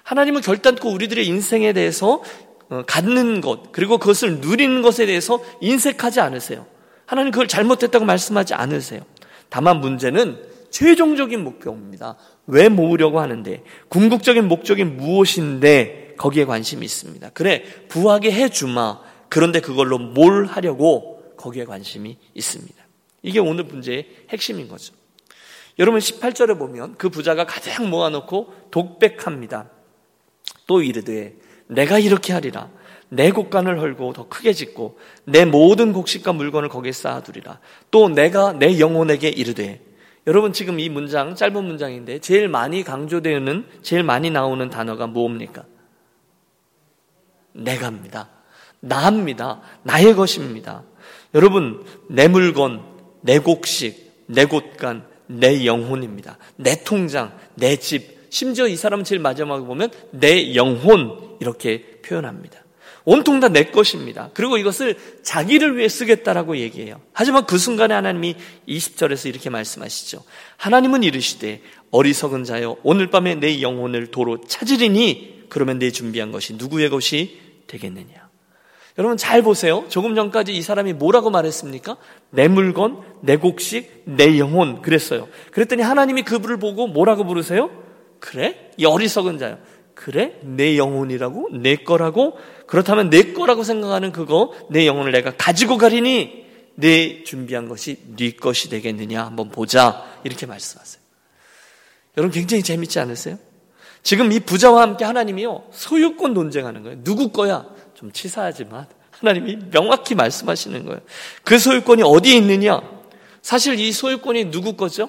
하나님은 0.05 0.41
결단코 0.41 0.91
우리들의 0.91 1.27
인생에 1.27 1.73
대해서 1.75 2.23
어, 2.71 2.83
갖는 2.87 3.41
것, 3.41 3.73
그리고 3.73 3.99
그것을 3.99 4.39
누리는 4.39 4.83
것에 4.83 5.07
대해서 5.07 5.43
인색하지 5.61 6.21
않으세요. 6.21 6.67
하나님 7.07 7.31
그걸 7.31 7.49
잘못했다고 7.49 8.05
말씀하지 8.05 8.55
않으세요. 8.55 9.01
다만 9.49 9.81
문제는 9.81 10.43
최종적인 10.71 11.43
목표입니다. 11.43 12.17
왜 12.47 12.69
모으려고 12.69 13.21
하는데, 13.21 13.63
궁극적인 13.89 14.49
목적이 14.49 14.85
무엇인데, 14.85 16.15
거기에 16.19 16.45
관심이 16.45 16.85
있습니다. 16.85 17.31
그래, 17.31 17.65
부하게 17.89 18.33
해주마. 18.33 18.99
그런데 19.31 19.61
그걸로 19.61 19.99
뭘 19.99 20.45
하려고 20.45 21.18
거기에 21.39 21.65
관심이 21.65 22.19
있습니다. 22.35 22.85
이게 23.23 23.39
오늘 23.39 23.65
문제의 23.65 24.07
핵심인 24.29 24.69
거죠. 24.69 24.95
여러분 25.79 26.01
18절에 26.01 26.59
보면 26.59 26.97
그 26.99 27.09
부자가 27.09 27.47
가장 27.47 27.89
모아놓고 27.89 28.69
독백합니다. 28.71 29.71
또 30.67 30.83
이르되 30.83 31.37
내가 31.67 31.99
이렇게 31.99 32.33
하리라. 32.33 32.71
내 33.11 33.31
곡간을 33.31 33.81
헐고 33.81 34.13
더 34.13 34.29
크게 34.29 34.53
짓고 34.53 34.99
내 35.25 35.45
모든 35.45 35.93
곡식과 35.93 36.33
물건을 36.35 36.69
거기에 36.69 36.93
쌓아두리라. 36.93 37.61
또 37.91 38.09
내가 38.09 38.53
내 38.53 38.79
영혼에게 38.79 39.29
이르되 39.29 39.81
여러분 40.27 40.53
지금 40.53 40.79
이 40.79 40.91
문장 40.91 41.35
짧은 41.35 41.65
문장인데 41.65 42.19
제일 42.19 42.49
많이 42.49 42.83
강조되는 42.83 43.67
제일 43.83 44.03
많이 44.03 44.31
나오는 44.31 44.69
단어가 44.69 45.07
뭡니까? 45.07 45.65
내가입니다. 47.53 48.29
나입니다. 48.81 49.61
나의 49.83 50.15
것입니다. 50.15 50.85
여러분 51.35 51.85
내 52.09 52.29
물건, 52.29 52.83
내 53.21 53.39
곡식, 53.39 54.27
내 54.27 54.45
곳간, 54.45 55.07
내 55.27 55.67
영혼입니다. 55.67 56.39
내 56.57 56.83
통장, 56.85 57.37
내 57.55 57.77
집, 57.77 58.19
심지어 58.31 58.67
이 58.67 58.77
사람은 58.77 59.05
제일 59.05 59.21
마지막에 59.21 59.65
보면 59.65 59.91
내 60.11 60.55
영혼 60.55 61.37
이렇게 61.41 62.01
표현합니다. 62.05 62.65
온통 63.05 63.41
다 63.41 63.49
내 63.49 63.65
것입니다. 63.65 64.29
그리고 64.35 64.59
이것을 64.59 64.95
자기를 65.23 65.79
위해 65.79 65.89
쓰겠다라고 65.89 66.59
얘기해요. 66.59 67.01
하지만 67.15 67.47
그 67.47 67.57
순간에 67.57 67.95
하나님이 67.95 68.37
20절에서 68.69 69.31
이렇게 69.31 69.49
말씀하시죠. 69.49 70.23
하나님은 70.59 71.03
이르시되 71.05 71.63
어리석은 71.91 72.45
자여 72.45 72.77
오늘 72.83 73.09
밤에 73.09 73.37
내 73.37 73.63
영혼을 73.63 74.09
도로 74.09 74.43
찾으리니 74.47 75.47
그러면 75.49 75.79
내 75.79 75.91
준비한 75.91 76.33
것이 76.33 76.55
누구의 76.55 76.91
것이 76.91 77.41
되겠느냐. 77.67 78.28
여러분 78.99 79.17
잘 79.17 79.43
보세요. 79.43 79.85
조금 79.89 80.17
전까지 80.17 80.53
이 80.53 80.61
사람이 80.61 80.95
뭐라고 80.95 81.31
말했습니까? 81.31 81.97
내 82.31 82.49
물건, 82.49 83.01
내 83.21 83.37
곡식, 83.37 84.03
내 84.05 84.39
영혼 84.39 84.83
그랬어요. 84.83 85.29
그랬더니 85.53 85.83
하나님이 85.83 86.23
그분을 86.23 86.59
보고 86.59 86.89
뭐라고 86.89 87.25
부르세요? 87.25 87.71
그래? 88.19 88.73
이 88.77 88.85
어리석은 88.85 89.39
자요. 89.39 89.59
그래? 89.95 90.41
내 90.43 90.77
영혼이라고? 90.77 91.51
내 91.61 91.77
거라고? 91.77 92.39
그렇다면 92.67 93.09
내 93.09 93.33
거라고 93.33 93.63
생각하는 93.63 94.11
그거, 94.11 94.53
내 94.69 94.85
영혼을 94.87 95.13
내가 95.13 95.33
가지고 95.37 95.79
가리니 95.79 96.47
내 96.75 97.23
준비한 97.23 97.69
것이 97.69 97.99
네 98.17 98.33
것이 98.33 98.69
되겠느냐? 98.69 99.25
한번 99.25 99.51
보자. 99.51 100.05
이렇게 100.25 100.47
말씀하세요. 100.47 101.01
여러분 102.17 102.33
굉장히 102.33 102.65
재밌지 102.65 102.99
않으세요? 102.99 103.39
지금 104.03 104.33
이 104.33 104.41
부자와 104.41 104.83
함께 104.83 105.05
하나님이요, 105.05 105.67
소유권 105.71 106.35
논쟁하는 106.35 106.83
거예요. 106.83 107.05
누구 107.05 107.31
거야? 107.31 107.67
좀 107.99 108.13
치사하지만 108.13 108.87
하나님이 109.11 109.59
명확히 109.73 110.15
말씀하시는 110.15 110.85
거예요. 110.85 111.01
그 111.43 111.59
소유권이 111.59 112.05
어디에 112.05 112.37
있느냐? 112.37 112.81
사실 113.43 113.77
이 113.81 113.91
소유권이 113.91 114.53
누구 114.53 114.75
거죠? 114.75 115.09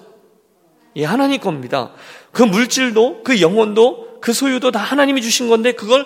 예, 0.96 1.06
하나님 1.06 1.40
겁니다. 1.40 1.94
그 2.32 2.42
물질도 2.42 3.22
그 3.22 3.42
영혼도 3.42 4.20
그 4.22 4.34
소유도 4.34 4.72
다 4.72 4.80
하나님이 4.80 5.22
주신 5.22 5.50
건데 5.50 5.74
그걸 5.74 6.04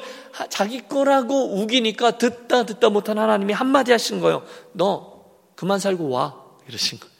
자기 0.49 0.85
거라고 0.85 1.61
우기니까 1.61 2.17
듣다 2.17 2.65
듣다 2.65 2.89
못한 2.89 3.17
하나님이 3.17 3.53
한마디 3.53 3.93
하신 3.93 4.19
거예요. 4.19 4.43
너 4.73 5.23
그만 5.55 5.79
살고 5.79 6.09
와. 6.09 6.35
이러신 6.67 6.99
거예요. 6.99 7.13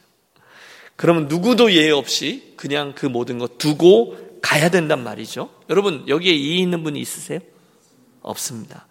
그러면 0.96 1.26
누구도 1.26 1.72
예외 1.72 1.90
없이 1.90 2.52
그냥 2.56 2.92
그 2.94 3.06
모든 3.06 3.38
것 3.38 3.56
두고 3.56 4.38
가야 4.42 4.68
된단 4.68 5.02
말이죠. 5.02 5.48
여러분 5.70 6.04
여기에 6.06 6.34
이해 6.34 6.58
있는 6.58 6.84
분이 6.84 7.00
있으세요? 7.00 7.38
없습니다. 8.20 8.86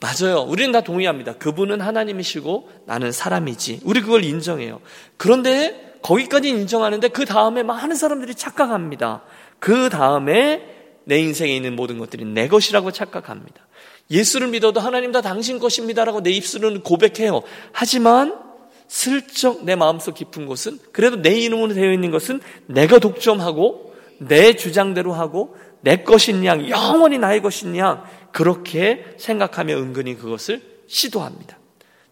맞아요. 0.00 0.42
우리는 0.42 0.70
다 0.70 0.80
동의합니다. 0.80 1.34
그분은 1.34 1.80
하나님이시고 1.80 2.68
나는 2.86 3.10
사람이지. 3.10 3.80
우리 3.84 4.00
그걸 4.00 4.24
인정해요. 4.24 4.80
그런데 5.16 5.96
거기까지 6.02 6.48
인정하는데 6.48 7.08
그 7.08 7.24
다음에 7.24 7.62
많은 7.62 7.96
사람들이 7.96 8.34
착각합니다. 8.34 9.22
그 9.58 9.88
다음에 9.88 10.62
내 11.04 11.18
인생에 11.18 11.54
있는 11.54 11.74
모든 11.74 11.98
것들이 11.98 12.24
내 12.24 12.48
것이라고 12.48 12.92
착각합니다. 12.92 13.66
예수를 14.10 14.48
믿어도 14.48 14.80
하나님 14.80 15.10
다 15.10 15.20
당신 15.20 15.58
것입니다라고 15.58 16.22
내 16.22 16.30
입술은 16.30 16.82
고백해요. 16.82 17.42
하지만 17.72 18.38
슬쩍 18.86 19.64
내 19.64 19.74
마음속 19.74 20.14
깊은 20.14 20.46
곳은 20.46 20.78
그래도 20.92 21.20
내 21.20 21.38
이름으로 21.38 21.74
되어 21.74 21.92
있는 21.92 22.10
것은 22.10 22.40
내가 22.66 22.98
독점하고 22.98 23.94
내 24.18 24.54
주장대로 24.54 25.12
하고 25.12 25.56
내 25.80 26.02
것인 26.02 26.44
양 26.44 26.68
영원히 26.68 27.18
나의 27.18 27.42
것인 27.42 27.76
양 27.76 28.04
그렇게 28.32 29.04
생각하며 29.18 29.76
은근히 29.76 30.16
그것을 30.16 30.62
시도합니다. 30.86 31.58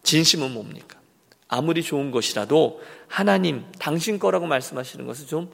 진심은 0.03 0.53
뭡니까? 0.53 0.97
아무리 1.47 1.81
좋은 1.83 2.11
것이라도 2.11 2.81
하나님, 3.07 3.65
당신 3.79 4.19
거라고 4.19 4.47
말씀하시는 4.47 5.05
것은 5.05 5.27
좀 5.27 5.49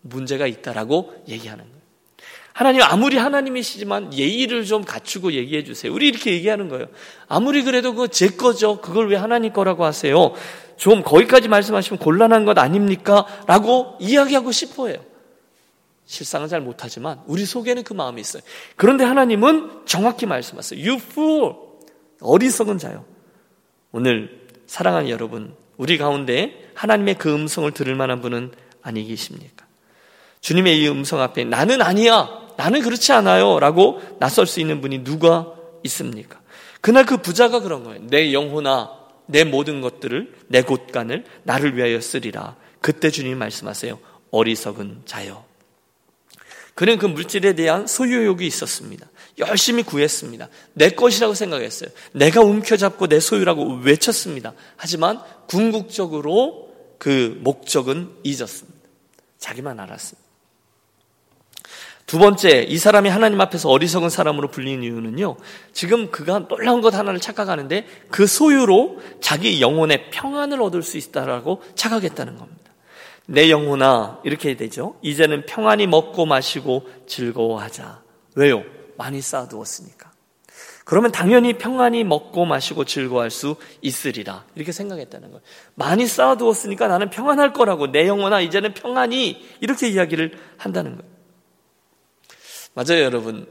문제가 0.00 0.46
있다라고 0.46 1.14
얘기하는 1.28 1.64
거예요. 1.64 1.76
하나님 2.52 2.80
아무리 2.82 3.18
하나님이시지만 3.18 4.14
예의를 4.14 4.64
좀 4.64 4.82
갖추고 4.82 5.32
얘기해 5.32 5.64
주세요. 5.64 5.92
우리 5.92 6.08
이렇게 6.08 6.32
얘기하는 6.32 6.70
거예요. 6.70 6.86
아무리 7.28 7.62
그래도 7.62 7.92
그거 7.92 8.06
제 8.06 8.28
거죠. 8.28 8.80
그걸 8.80 9.10
왜 9.10 9.16
하나님 9.16 9.52
거라고 9.52 9.84
하세요? 9.84 10.32
좀 10.78 11.02
거기까지 11.02 11.48
말씀하시면 11.48 11.98
곤란한 11.98 12.46
것 12.46 12.56
아닙니까? 12.58 13.26
라고 13.46 13.96
이야기하고 14.00 14.52
싶어 14.52 14.88
해요. 14.88 14.98
실상은 16.06 16.48
잘 16.48 16.60
못하지만 16.60 17.20
우리 17.26 17.44
속에는 17.44 17.82
그 17.82 17.92
마음이 17.92 18.20
있어요. 18.20 18.42
그런데 18.76 19.04
하나님은 19.04 19.82
정확히 19.86 20.24
말씀하세요. 20.24 20.80
You 20.80 21.00
fool! 21.02 21.54
어리석은 22.20 22.78
자요. 22.78 23.04
오늘 23.92 24.46
사랑하는 24.66 25.10
여러분, 25.10 25.54
우리 25.76 25.98
가운데 25.98 26.70
하나님의 26.74 27.16
그 27.16 27.32
음성을 27.34 27.70
들을 27.72 27.94
만한 27.94 28.20
분은 28.20 28.52
아니 28.82 29.04
계십니까? 29.04 29.66
주님의 30.40 30.80
이 30.80 30.88
음성 30.88 31.20
앞에 31.20 31.44
나는 31.44 31.82
아니야, 31.82 32.28
나는 32.56 32.82
그렇지 32.82 33.12
않아요 33.12 33.58
라고 33.58 34.00
나설 34.20 34.46
수 34.46 34.60
있는 34.60 34.80
분이 34.80 35.04
누가 35.04 35.52
있습니까? 35.84 36.40
그날 36.80 37.04
그 37.04 37.16
부자가 37.16 37.60
그런 37.60 37.82
거예요. 37.82 38.00
내 38.06 38.32
영혼아, 38.32 38.90
내 39.26 39.42
모든 39.42 39.80
것들을, 39.80 40.34
내 40.46 40.62
곳간을 40.62 41.24
나를 41.42 41.76
위하여 41.76 42.00
쓰리라. 42.00 42.56
그때 42.80 43.10
주님이 43.10 43.34
말씀하세요. 43.34 43.98
어리석은 44.30 45.02
자여. 45.04 45.45
그는 46.76 46.98
그 46.98 47.06
물질에 47.06 47.54
대한 47.54 47.86
소유욕이 47.86 48.46
있었습니다. 48.46 49.06
열심히 49.38 49.82
구했습니다. 49.82 50.50
내 50.74 50.90
것이라고 50.90 51.32
생각했어요. 51.32 51.88
내가 52.12 52.42
움켜잡고 52.42 53.06
내 53.06 53.18
소유라고 53.18 53.78
외쳤습니다. 53.82 54.52
하지만 54.76 55.18
궁극적으로 55.48 56.68
그 56.98 57.40
목적은 57.42 58.10
잊었습니다. 58.24 58.78
자기만 59.38 59.80
알았습니다. 59.80 60.26
두 62.04 62.18
번째, 62.18 62.66
이 62.68 62.76
사람이 62.76 63.08
하나님 63.08 63.40
앞에서 63.40 63.70
어리석은 63.70 64.10
사람으로 64.10 64.48
불리는 64.50 64.82
이유는요, 64.84 65.38
지금 65.72 66.10
그가 66.10 66.46
놀라운 66.46 66.82
것 66.82 66.94
하나를 66.94 67.20
착각하는데 67.20 67.86
그 68.10 68.26
소유로 68.26 69.00
자기 69.22 69.62
영혼의 69.62 70.10
평안을 70.10 70.60
얻을 70.60 70.82
수 70.82 70.98
있다라고 70.98 71.62
착각했다는 71.74 72.36
겁니다. 72.36 72.65
내 73.26 73.50
영혼아, 73.50 74.20
이렇게 74.24 74.56
되죠. 74.56 74.96
이제는 75.02 75.46
평안히 75.46 75.86
먹고 75.86 76.26
마시고 76.26 76.88
즐거워하자. 77.06 78.02
왜요? 78.36 78.64
많이 78.96 79.20
쌓아두었으니까. 79.20 80.12
그러면 80.84 81.10
당연히 81.10 81.54
평안히 81.54 82.04
먹고 82.04 82.44
마시고 82.44 82.84
즐거워할 82.84 83.30
수 83.30 83.56
있으리라. 83.82 84.44
이렇게 84.54 84.70
생각했다는 84.70 85.30
거예요. 85.30 85.42
많이 85.74 86.06
쌓아두었으니까 86.06 86.86
나는 86.86 87.10
평안할 87.10 87.52
거라고. 87.52 87.90
내 87.90 88.06
영혼아, 88.06 88.40
이제는 88.40 88.72
평안히. 88.74 89.44
이렇게 89.60 89.88
이야기를 89.88 90.38
한다는 90.56 90.96
거예요. 90.96 91.12
맞아요, 92.74 93.02
여러분. 93.02 93.48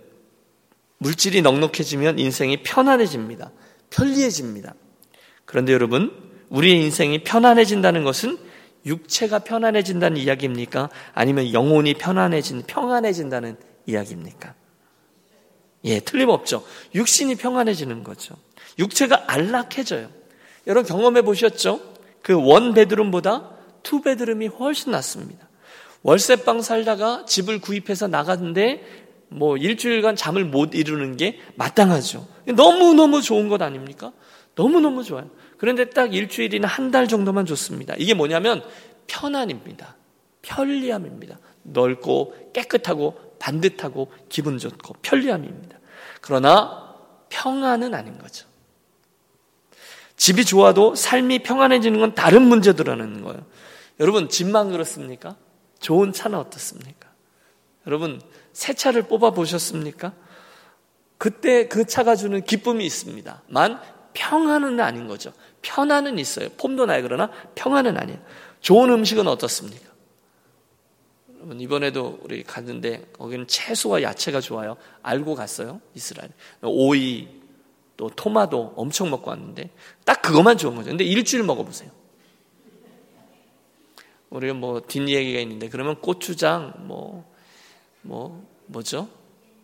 물질이 0.99 1.41
넉넉해지면 1.41 2.19
인생이 2.19 2.63
편안해집니다. 2.63 3.51
편리해집니다. 3.89 4.73
그런데 5.43 5.73
여러분, 5.73 6.13
우리의 6.49 6.81
인생이 6.83 7.23
편안해진다는 7.25 8.05
것은 8.05 8.37
육체가 8.85 9.39
편안해진다는 9.39 10.17
이야기입니까? 10.17 10.89
아니면 11.13 11.51
영혼이 11.53 11.95
편안해진, 11.95 12.63
평안해진다는 12.67 13.57
이야기입니까? 13.85 14.53
예, 15.85 15.99
틀림없죠. 15.99 16.63
육신이 16.93 17.35
평안해지는 17.35 18.03
거죠. 18.03 18.35
육체가 18.79 19.25
안락해져요. 19.27 20.09
여러분 20.67 20.87
경험해 20.87 21.21
보셨죠? 21.21 21.79
그 22.21 22.33
one 22.33 22.73
bedroom보다 22.73 23.51
two 23.83 24.01
bedroom이 24.01 24.47
훨씬 24.47 24.91
낫습니다. 24.91 25.47
월세방 26.01 26.61
살다가 26.61 27.25
집을 27.27 27.59
구입해서 27.61 28.07
나갔는데 28.07 28.83
뭐 29.27 29.57
일주일간 29.57 30.15
잠을 30.15 30.43
못 30.45 30.73
이루는 30.73 31.17
게 31.17 31.39
마땅하죠. 31.55 32.27
너무너무 32.55 33.21
좋은 33.21 33.47
것 33.47 33.61
아닙니까? 33.61 34.11
너무너무 34.55 35.03
좋아요. 35.03 35.29
그런데 35.65 35.89
딱 35.89 36.13
일주일이나 36.13 36.67
한 36.67 36.91
달 36.91 37.07
정도만 37.07 37.47
좋습니다. 37.47 37.95
이게 37.97 38.13
뭐냐면 38.13 38.63
편안입니다. 39.07 39.95
편리함입니다. 40.43 41.39
넓고 41.63 42.51
깨끗하고 42.53 43.35
반듯하고 43.39 44.11
기분 44.29 44.59
좋고 44.59 44.97
편리함입니다. 45.01 45.79
그러나 46.21 46.95
평안은 47.29 47.95
아닌 47.95 48.19
거죠. 48.19 48.47
집이 50.17 50.45
좋아도 50.45 50.93
삶이 50.93 51.39
평안해지는 51.39 51.99
건 51.99 52.13
다른 52.13 52.43
문제더라는 52.43 53.23
거예요. 53.23 53.43
여러분, 53.99 54.29
집만 54.29 54.69
그렇습니까? 54.69 55.35
좋은 55.79 56.13
차는 56.13 56.37
어떻습니까? 56.37 57.09
여러분, 57.87 58.21
새 58.53 58.73
차를 58.75 59.07
뽑아 59.07 59.31
보셨습니까? 59.31 60.13
그때 61.17 61.67
그 61.67 61.85
차가 61.85 62.15
주는 62.15 62.43
기쁨이 62.43 62.85
있습니다. 62.85 63.41
만 63.47 63.81
평안은 64.13 64.79
아닌 64.79 65.07
거죠. 65.07 65.33
편안은 65.65 66.19
있어요. 66.19 66.49
폼도 66.57 66.85
나요. 66.85 67.01
그러나 67.01 67.31
평안은 67.55 67.97
아니에요. 67.97 68.19
좋은 68.61 68.91
음식은 68.91 69.27
어떻습니까? 69.27 69.93
이번에도 71.59 72.19
우리 72.23 72.43
갔는데 72.43 73.09
거기는 73.13 73.47
채소와 73.47 74.03
야채가 74.03 74.41
좋아요. 74.41 74.77
알고 75.01 75.33
갔어요. 75.33 75.81
이스라엘. 75.95 76.29
오이 76.61 77.27
또 77.97 78.09
토마토 78.09 78.73
엄청 78.75 79.09
먹고 79.09 79.31
왔는데 79.31 79.71
딱 80.05 80.21
그것만 80.21 80.57
좋은 80.57 80.75
거죠. 80.75 80.89
근데 80.89 81.03
일주일 81.03 81.43
먹어 81.43 81.63
보세요. 81.63 81.89
우리가 84.29 84.53
뭐 84.53 84.81
뒷얘기가 84.81 85.39
있는데 85.39 85.69
그러면 85.69 85.99
고추장 85.99 86.73
뭐뭐 86.77 87.23
뭐, 88.67 88.83
죠 88.83 89.07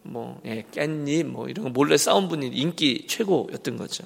뭐, 0.03 0.41
예, 0.45 0.63
깻잎, 0.63 1.25
뭐, 1.25 1.47
이런 1.47 1.65
거 1.65 1.69
몰래 1.69 1.95
싸 1.95 2.14
온 2.14 2.27
분이 2.27 2.47
인기 2.47 3.05
최고였던 3.07 3.77
거죠. 3.77 4.03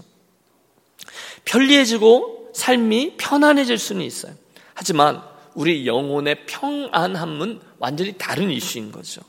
편리해지고 1.46 2.52
삶이 2.54 3.16
편안해질 3.18 3.78
수는 3.78 4.02
있어요. 4.04 4.34
하지만 4.74 5.22
우리 5.54 5.88
영혼의 5.88 6.46
평안함은 6.46 7.60
완전히 7.80 8.14
다른 8.18 8.52
이슈인 8.52 8.92
거죠. 8.92 9.22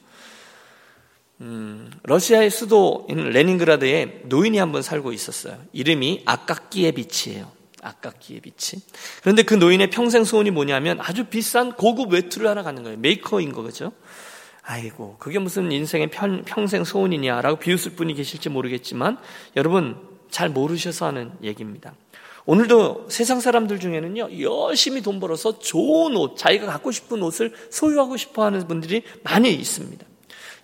음, 1.40 1.90
러시아의 2.04 2.50
수도인 2.50 3.30
레닌그라드에 3.30 4.22
노인이 4.24 4.58
한번 4.58 4.82
살고 4.82 5.12
있었어요. 5.12 5.58
이름이 5.72 6.22
아까끼에비치예요. 6.24 7.52
아까끼에비치. 7.82 8.80
그런데 9.20 9.42
그 9.42 9.54
노인의 9.54 9.90
평생 9.90 10.24
소원이 10.24 10.50
뭐냐면 10.50 10.98
아주 11.00 11.24
비싼 11.24 11.72
고급 11.72 12.12
외투를 12.12 12.48
하나 12.48 12.62
갖는 12.62 12.82
거예요. 12.82 12.98
메이커인 12.98 13.52
거죠. 13.52 13.92
아이고, 14.62 15.16
그게 15.18 15.38
무슨 15.38 15.70
인생의 15.70 16.10
편, 16.10 16.42
평생 16.44 16.82
소원이냐라고 16.82 17.58
비웃을 17.58 17.92
분이 17.92 18.14
계실지 18.14 18.48
모르겠지만 18.48 19.18
여러분 19.56 20.15
잘 20.30 20.48
모르셔서 20.48 21.06
하는 21.06 21.32
얘기입니다. 21.42 21.94
오늘도 22.46 23.06
세상 23.08 23.40
사람들 23.40 23.80
중에는요, 23.80 24.40
열심히 24.40 25.02
돈 25.02 25.18
벌어서 25.18 25.58
좋은 25.58 26.16
옷, 26.16 26.36
자기가 26.36 26.66
갖고 26.66 26.92
싶은 26.92 27.22
옷을 27.22 27.52
소유하고 27.70 28.16
싶어 28.16 28.44
하는 28.44 28.66
분들이 28.68 29.02
많이 29.24 29.52
있습니다. 29.52 30.06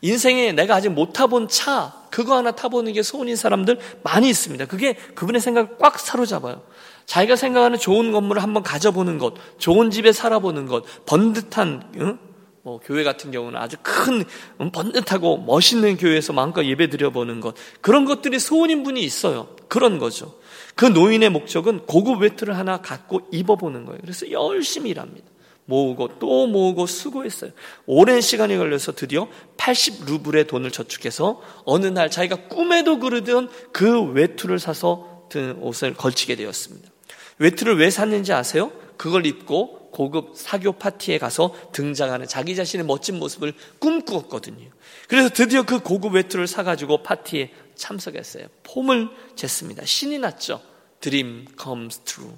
인생에 0.00 0.52
내가 0.52 0.76
아직 0.76 0.90
못 0.90 1.12
타본 1.12 1.48
차, 1.48 1.92
그거 2.10 2.36
하나 2.36 2.52
타보는 2.52 2.92
게 2.92 3.02
소원인 3.02 3.36
사람들 3.36 3.78
많이 4.02 4.28
있습니다. 4.28 4.66
그게 4.66 4.94
그분의 5.14 5.40
생각을 5.40 5.76
꽉 5.78 5.98
사로잡아요. 5.98 6.62
자기가 7.06 7.36
생각하는 7.36 7.78
좋은 7.78 8.12
건물을 8.12 8.42
한번 8.42 8.62
가져보는 8.62 9.18
것, 9.18 9.34
좋은 9.58 9.90
집에 9.90 10.12
살아보는 10.12 10.66
것, 10.66 10.84
번듯한, 11.06 11.92
응? 11.96 12.18
뭐 12.62 12.78
교회 12.78 13.02
같은 13.02 13.32
경우는 13.32 13.58
아주 13.58 13.76
큰 13.82 14.24
음, 14.60 14.70
번듯하고 14.70 15.38
멋있는 15.38 15.96
교회에서 15.96 16.32
마음껏 16.32 16.64
예배 16.64 16.90
드려보는 16.90 17.40
것 17.40 17.54
그런 17.80 18.04
것들이 18.04 18.38
소원인 18.38 18.84
분이 18.84 19.02
있어요. 19.02 19.48
그런 19.68 19.98
거죠. 19.98 20.38
그 20.74 20.84
노인의 20.84 21.30
목적은 21.30 21.86
고급 21.86 22.22
외투를 22.22 22.56
하나 22.56 22.80
갖고 22.80 23.22
입어보는 23.32 23.84
거예요. 23.84 24.00
그래서 24.00 24.30
열심히 24.30 24.90
일합니다. 24.90 25.26
모으고 25.64 26.18
또 26.18 26.46
모으고 26.46 26.86
수고했어요. 26.86 27.50
오랜 27.86 28.20
시간이 28.20 28.56
걸려서 28.56 28.92
드디어 28.92 29.28
80루블의 29.56 30.46
돈을 30.46 30.70
저축해서 30.70 31.40
어느 31.64 31.86
날 31.86 32.10
자기가 32.10 32.48
꿈에도 32.48 32.98
그르던 32.98 33.48
그 33.72 34.02
외투를 34.02 34.58
사서 34.58 35.26
든 35.30 35.56
옷을 35.60 35.94
걸치게 35.94 36.36
되었습니다. 36.36 36.90
외투를 37.38 37.78
왜 37.78 37.90
샀는지 37.90 38.32
아세요? 38.32 38.70
그걸 38.96 39.26
입고 39.26 39.81
고급 39.92 40.32
사교 40.34 40.72
파티에 40.72 41.18
가서 41.18 41.54
등장하는 41.72 42.26
자기 42.26 42.56
자신의 42.56 42.86
멋진 42.86 43.18
모습을 43.18 43.52
꿈꾸었거든요. 43.78 44.68
그래서 45.06 45.28
드디어 45.28 45.62
그 45.62 45.80
고급 45.80 46.14
외투를 46.14 46.46
사가지고 46.46 47.02
파티에 47.02 47.52
참석했어요. 47.76 48.46
폼을 48.64 49.10
쟀습니다. 49.36 49.86
신이 49.86 50.18
났죠. 50.18 50.60
Dream 51.00 51.46
comes 51.60 52.00
true. 52.00 52.32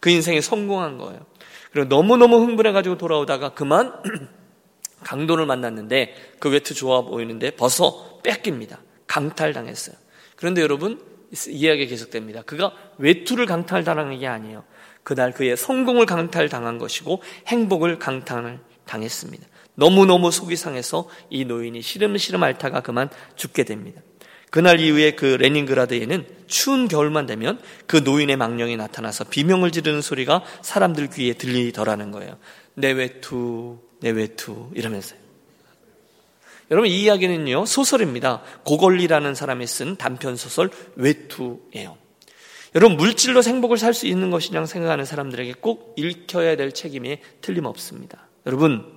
그 0.00 0.10
인생에 0.10 0.40
성공한 0.40 0.98
거예요. 0.98 1.24
그리고 1.72 1.88
너무너무 1.88 2.36
흥분해가지고 2.38 2.98
돌아오다가 2.98 3.54
그만 3.54 3.92
강도를 5.04 5.46
만났는데 5.46 6.14
그 6.40 6.50
외투 6.50 6.74
좋아 6.74 7.02
보이는데 7.02 7.52
벗어 7.52 8.20
뺏깁니다. 8.22 8.80
강탈당했어요. 9.06 9.96
그런데 10.34 10.60
여러분, 10.60 11.00
이야기 11.48 11.86
계속됩니다. 11.86 12.42
그가 12.42 12.72
외투를 12.98 13.46
강탈당한 13.46 14.18
게 14.18 14.26
아니에요. 14.26 14.64
그날 15.06 15.30
그의 15.30 15.56
성공을 15.56 16.04
강탈당한 16.04 16.78
것이고 16.78 17.22
행복을 17.46 18.00
강탈을 18.00 18.58
당했습니다. 18.86 19.46
너무너무 19.76 20.32
속이 20.32 20.56
상해서 20.56 21.08
이 21.30 21.44
노인이 21.44 21.80
시름시름 21.80 22.42
앓다가 22.42 22.80
그만 22.80 23.08
죽게 23.36 23.62
됩니다. 23.62 24.02
그날 24.50 24.80
이후에 24.80 25.12
그 25.12 25.24
레닌그라드에는 25.26 26.26
추운 26.48 26.88
겨울만 26.88 27.26
되면 27.26 27.60
그 27.86 27.98
노인의 27.98 28.36
망령이 28.36 28.76
나타나서 28.76 29.26
비명을 29.30 29.70
지르는 29.70 30.02
소리가 30.02 30.42
사람들 30.62 31.10
귀에 31.10 31.34
들리더라는 31.34 32.10
거예요. 32.10 32.36
내 32.74 32.90
외투, 32.90 33.78
내 34.00 34.10
외투 34.10 34.70
이러면서요. 34.74 35.20
여러분 36.72 36.90
이 36.90 37.02
이야기는요 37.02 37.64
소설입니다. 37.64 38.42
고걸리라는 38.64 39.36
사람이 39.36 39.68
쓴 39.68 39.94
단편 39.94 40.34
소설 40.34 40.68
외투예요. 40.96 41.96
여러분 42.76 42.98
물질로 42.98 43.42
행복을 43.42 43.78
살 43.78 43.94
수 43.94 44.06
있는 44.06 44.30
것이냐 44.30 44.66
생각하는 44.66 45.06
사람들에게 45.06 45.54
꼭 45.60 45.94
읽혀야 45.96 46.56
될 46.56 46.72
책임이 46.72 47.18
틀림없습니다. 47.40 48.28
여러분 48.44 48.94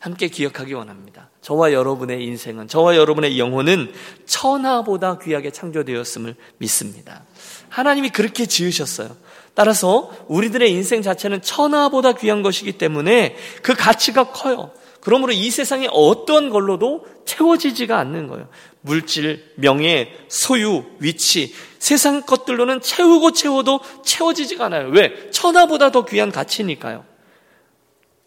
함께 0.00 0.28
기억하기 0.28 0.72
원합니다. 0.72 1.28
저와 1.42 1.74
여러분의 1.74 2.24
인생은, 2.24 2.68
저와 2.68 2.96
여러분의 2.96 3.38
영혼은 3.38 3.92
천하보다 4.24 5.18
귀하게 5.18 5.50
창조되었음을 5.50 6.36
믿습니다. 6.56 7.24
하나님이 7.68 8.08
그렇게 8.10 8.46
지으셨어요. 8.46 9.14
따라서 9.52 10.10
우리들의 10.28 10.72
인생 10.72 11.02
자체는 11.02 11.42
천하보다 11.42 12.12
귀한 12.12 12.42
것이기 12.42 12.72
때문에 12.72 13.36
그 13.62 13.74
가치가 13.74 14.24
커요. 14.32 14.70
그러므로 15.00 15.32
이 15.32 15.50
세상에 15.50 15.88
어떤 15.90 16.50
걸로도 16.50 17.06
채워지지가 17.24 17.98
않는 17.98 18.26
거예요. 18.26 18.48
물질, 18.80 19.52
명예, 19.56 20.12
소유, 20.28 20.84
위치, 20.98 21.54
세상 21.78 22.22
것들로는 22.22 22.80
채우고 22.80 23.32
채워도 23.32 23.80
채워지지가 24.04 24.66
않아요. 24.66 24.88
왜? 24.88 25.30
천하보다 25.30 25.90
더 25.92 26.04
귀한 26.04 26.32
가치니까요. 26.32 27.04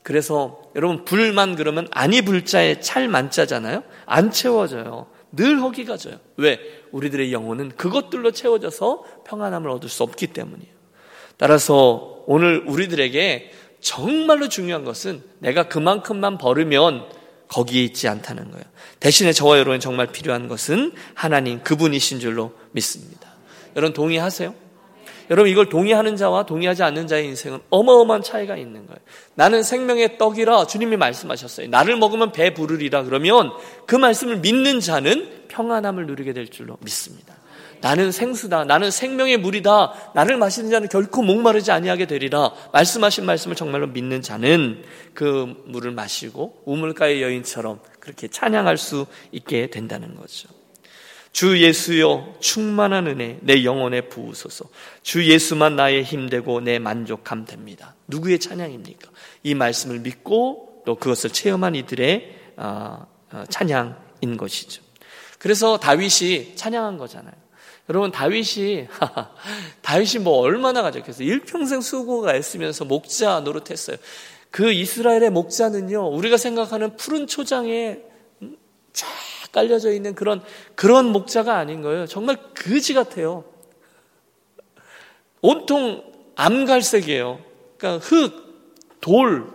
그래서 0.04 0.62
여러분 0.76 1.06
불만 1.06 1.56
그러면 1.56 1.88
아니 1.92 2.22
불자에 2.22 2.80
찰 2.80 3.08
만자잖아요. 3.08 3.84
안 4.06 4.32
채워져요. 4.32 5.08
늘 5.34 5.60
허기가 5.62 5.98
져요. 5.98 6.20
왜? 6.38 6.60
우리들의 6.92 7.32
영혼은 7.32 7.70
그것들로 7.78 8.32
채워져서 8.32 9.04
평안함을 9.26 9.70
얻을 9.70 9.90
수 9.90 10.04
없기 10.04 10.28
때문이에요. 10.28 10.72
따라서 11.38 12.24
오늘 12.28 12.64
우리들에게 12.68 13.52
정말로 13.82 14.48
중요한 14.48 14.86
것은 14.86 15.24
내가 15.40 15.68
그만큼만 15.68 16.38
벌으면 16.38 17.06
거기에 17.48 17.84
있지 17.84 18.08
않다는 18.08 18.52
거예요. 18.52 18.64
대신에 19.00 19.34
저와 19.34 19.58
여러분 19.58 19.80
정말 19.80 20.08
필요한 20.08 20.48
것은 20.48 20.94
하나님 21.14 21.62
그분이신 21.64 22.20
줄로 22.20 22.54
믿습니다. 22.72 23.30
여러분 23.76 23.94
동의하세요? 23.94 24.54
여러분 25.30 25.50
이걸 25.50 25.70
동의하는 25.70 26.18
자와 26.18 26.46
동의하지 26.46 26.84
않는 26.84 27.08
자의 27.08 27.26
인생은 27.26 27.60
어마어마한 27.70 28.22
차이가 28.22 28.58
있는 28.58 28.86
거예요. 28.86 29.00
나는 29.36 29.64
생명의 29.64 30.18
떡이라 30.18 30.68
주님이 30.68 30.98
말씀하셨어요. 30.98 31.68
나를 31.68 31.98
먹으면 31.98 32.32
배 32.32 32.54
부르리라 32.54 33.04
그러면 33.04 33.52
그 33.86 33.96
말씀을 33.96 34.38
믿는 34.38 34.80
자는 34.80 35.46
평안함을 35.48 36.06
누리게 36.08 36.34
될 36.34 36.50
줄로 36.50 36.78
믿습니다. 36.82 37.36
나는 37.82 38.12
생수다. 38.12 38.64
나는 38.66 38.92
생명의 38.92 39.38
물이다. 39.38 40.12
나를 40.14 40.38
마시는 40.38 40.70
자는 40.70 40.88
결코 40.88 41.22
목마르지 41.22 41.72
아니하게 41.72 42.06
되리라. 42.06 42.54
말씀하신 42.72 43.26
말씀을 43.26 43.56
정말로 43.56 43.88
믿는 43.88 44.22
자는 44.22 44.84
그 45.14 45.54
물을 45.66 45.92
마시고 45.92 46.62
우물가의 46.66 47.22
여인처럼 47.22 47.80
그렇게 48.00 48.28
찬양할 48.28 48.78
수 48.78 49.06
있게 49.32 49.70
된다는 49.70 50.16
거죠. 50.16 50.50
주 51.32 51.62
예수여 51.62 52.36
충만한 52.40 53.08
은혜 53.08 53.40
내 53.42 53.64
영혼에 53.64 54.02
부으소서. 54.02 54.66
주 55.02 55.26
예수만 55.26 55.76
나의 55.76 56.04
힘되고 56.04 56.62
내 56.62 56.78
만족함 56.78 57.46
됩니다. 57.46 57.96
누구의 58.08 58.40
찬양입니까? 58.40 59.10
이 59.44 59.56
말씀을 59.56 60.00
믿고 60.00 60.84
또 60.86 60.96
그것을 60.96 61.30
체험한 61.30 61.76
이들의 61.76 62.36
아, 62.58 63.06
아, 63.30 63.46
찬양인 63.50 64.38
것이죠. 64.38 64.84
그래서 65.40 65.78
다윗이 65.78 66.56
찬양한 66.56 66.98
거잖아요. 66.98 67.41
여러분 67.92 68.10
다윗이 68.10 68.88
다윗이 69.84 70.24
뭐 70.24 70.38
얼마나 70.38 70.82
가졌겠어요? 70.82 71.28
일평생 71.28 71.82
수고가 71.82 72.34
애쓰면서 72.36 72.86
목자 72.86 73.42
노릇했어요. 73.42 73.98
그 74.50 74.72
이스라엘의 74.72 75.30
목자는요 75.30 76.08
우리가 76.08 76.38
생각하는 76.38 76.96
푸른 76.96 77.28
초장에 77.28 78.00
쫙 78.94 79.08
깔려져 79.52 79.92
있는 79.92 80.16
그런 80.16 80.42
그런 80.76 81.08
목자가 81.08 81.58
아닌 81.58 81.82
거예요. 81.82 82.08
정말 82.08 82.38
그지 82.54 82.94
같아요. 82.94 83.44
온통 85.42 86.02
암갈색이에요. 86.38 87.42
그러니까 87.78 88.08
흙, 88.08 88.96
돌, 89.02 89.52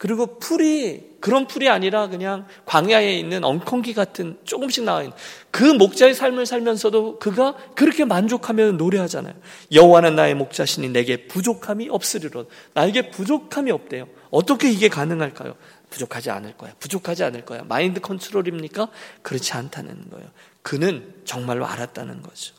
그리고 0.00 0.38
풀이 0.38 1.10
그런 1.20 1.46
풀이 1.46 1.68
아니라 1.68 2.08
그냥 2.08 2.46
광야에 2.64 3.18
있는 3.18 3.44
엉겅기 3.44 3.92
같은 3.92 4.38
조금씩 4.44 4.84
나와 4.84 5.02
있는 5.02 5.14
그 5.50 5.62
목자의 5.62 6.14
삶을 6.14 6.46
살면서도 6.46 7.18
그가 7.18 7.54
그렇게 7.74 8.06
만족하며 8.06 8.72
노래하잖아요. 8.72 9.34
여호와는 9.70 10.16
나의 10.16 10.34
목자시니 10.36 10.88
내게 10.88 11.26
부족함이 11.26 11.90
없으리로. 11.90 12.46
나에게 12.72 13.10
부족함이 13.10 13.70
없대요. 13.70 14.08
어떻게 14.30 14.70
이게 14.70 14.88
가능할까요? 14.88 15.54
부족하지 15.90 16.30
않을 16.30 16.56
거야. 16.56 16.72
부족하지 16.78 17.22
않을 17.24 17.44
거야. 17.44 17.62
마인드 17.68 18.00
컨트롤입니까? 18.00 18.88
그렇지 19.20 19.52
않다는 19.52 20.08
거예요. 20.08 20.30
그는 20.62 21.12
정말로 21.26 21.66
알았다는 21.66 22.22
거죠. 22.22 22.54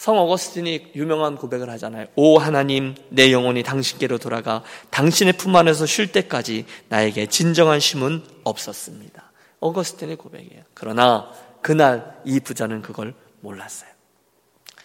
성 0.00 0.16
어거스틴이 0.16 0.92
유명한 0.94 1.36
고백을 1.36 1.68
하잖아요. 1.68 2.06
오 2.16 2.38
하나님, 2.38 2.94
내 3.10 3.30
영혼이 3.32 3.62
당신께로 3.62 4.16
돌아가 4.16 4.64
당신의 4.88 5.34
품 5.34 5.54
안에서 5.54 5.84
쉴 5.84 6.10
때까지 6.10 6.64
나에게 6.88 7.26
진정한 7.26 7.80
쉼은 7.80 8.24
없었습니다. 8.42 9.30
어거스틴의 9.58 10.16
고백이에요. 10.16 10.62
그러나 10.72 11.30
그날 11.60 12.18
이 12.24 12.40
부자는 12.40 12.80
그걸 12.80 13.12
몰랐어요. 13.42 13.90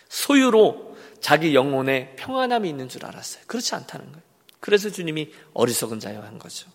소유로 0.10 0.98
자기 1.22 1.56
영혼에 1.56 2.18
평안함이 2.18 2.68
있는 2.68 2.90
줄 2.90 3.06
알았어요. 3.06 3.46
그렇지 3.48 3.74
않다는 3.74 4.08
거예요. 4.08 4.22
그래서 4.60 4.90
주님이 4.90 5.32
어리석은 5.54 6.02
자여 6.02 6.24
한 6.24 6.38
거죠. 6.38 6.68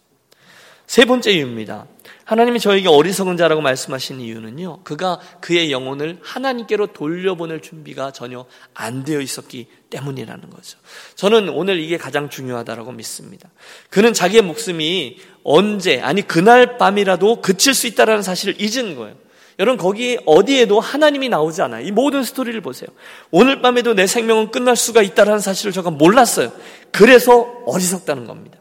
세 0.91 1.05
번째 1.05 1.31
이유입니다. 1.31 1.87
하나님이 2.25 2.59
저에게 2.59 2.89
어리석은 2.89 3.37
자라고 3.37 3.61
말씀하신 3.61 4.21
이유는요. 4.21 4.81
그가 4.83 5.21
그의 5.41 5.71
영혼을 5.71 6.19
하나님께로 6.21 6.89
돌려보낼 6.89 7.63
준비가 7.63 8.11
전혀 8.11 8.45
안 8.75 9.05
되어 9.05 9.21
있었기 9.21 9.69
때문이라는 9.89 10.51
거죠. 10.51 10.79
저는 11.15 11.51
오늘 11.51 11.79
이게 11.79 11.97
가장 11.97 12.29
중요하다라고 12.29 12.91
믿습니다. 12.91 13.49
그는 13.89 14.13
자기의 14.13 14.43
목숨이 14.43 15.19
언제 15.45 16.01
아니 16.01 16.23
그날 16.23 16.77
밤이라도 16.77 17.41
그칠 17.41 17.73
수 17.73 17.87
있다라는 17.87 18.25
사실을 18.25 18.61
잊은 18.61 18.97
거예요. 18.97 19.15
여러분 19.61 19.79
거기 19.79 20.19
어디에도 20.27 20.81
하나님이 20.81 21.29
나오지 21.29 21.63
않아요. 21.63 21.87
이 21.87 21.93
모든 21.93 22.25
스토리를 22.25 22.61
보세요. 22.63 22.89
오늘 23.31 23.63
밤에도 23.63 23.95
내 23.95 24.09
생명은 24.09 24.51
끝날 24.51 24.75
수가 24.75 25.03
있다라는 25.03 25.39
사실을 25.39 25.71
제가 25.71 25.91
몰랐어요. 25.93 26.53
그래서 26.91 27.63
어리석다는 27.67 28.27
겁니다. 28.27 28.59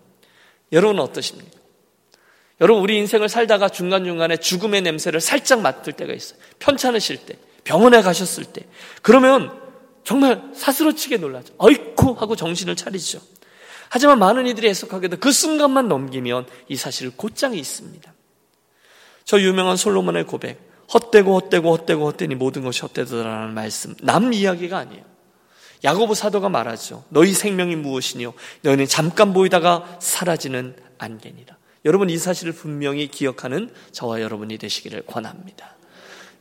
여러분은 0.72 1.02
어떠십니까? 1.02 1.59
여러분 2.62 2.84
우리 2.84 2.98
인생을 2.98 3.30
살다가 3.30 3.70
중간중간에 3.70 4.38
죽음의 4.38 4.82
냄새를 4.82 5.22
살짝 5.22 5.62
맡을 5.62 5.94
때가 5.94 6.14
있어요. 6.14 6.40
편찮으실 6.60 7.26
때, 7.26 7.36
병원에 7.64 8.02
가셨을 8.02 8.46
때. 8.46 8.64
그러면 9.02 9.58
정말 10.04 10.42
사스러치게 10.56 11.18
놀라죠. 11.18 11.54
어이쿠 11.58 12.14
하고 12.14 12.36
정신을 12.36 12.76
차리죠. 12.76 13.22
하지만 13.90 14.20
많은 14.20 14.46
이들이 14.48 14.68
해석하게도 14.70 15.18
그 15.18 15.32
순간만 15.32 15.88
넘기면 15.88 16.46
이 16.68 16.76
사실을 16.76 17.12
곧장이 17.16 17.58
있습니다. 17.58 18.14
저 19.24 19.40
유명한 19.40 19.78
솔로몬의 19.78 20.26
고백. 20.26 20.70
헛되고 20.94 21.36
헛되고 21.40 21.72
헛되고 21.72 22.06
헛되니 22.08 22.36
모든 22.36 22.64
것이 22.64 22.82
헛되더라는 22.82 23.54
말씀. 23.54 23.96
남 24.02 24.34
이야기가 24.34 24.78
아니에요. 24.78 25.04
야고보 25.84 26.14
사도가 26.14 26.50
말하죠. 26.50 27.04
너희 27.10 27.34
생명이 27.34 27.76
무엇이뇨? 27.76 28.34
너희는 28.64 28.88
잠깐 28.88 29.34
보이다가 29.34 29.98
사라지는 30.00 30.76
안개니라. 30.98 31.59
여러분 31.86 32.10
이 32.10 32.18
사실을 32.18 32.54
분명히 32.54 33.08
기억하는 33.08 33.70
저와 33.92 34.22
여러분이 34.22 34.58
되시기를 34.58 35.04
권합니다. 35.04 35.76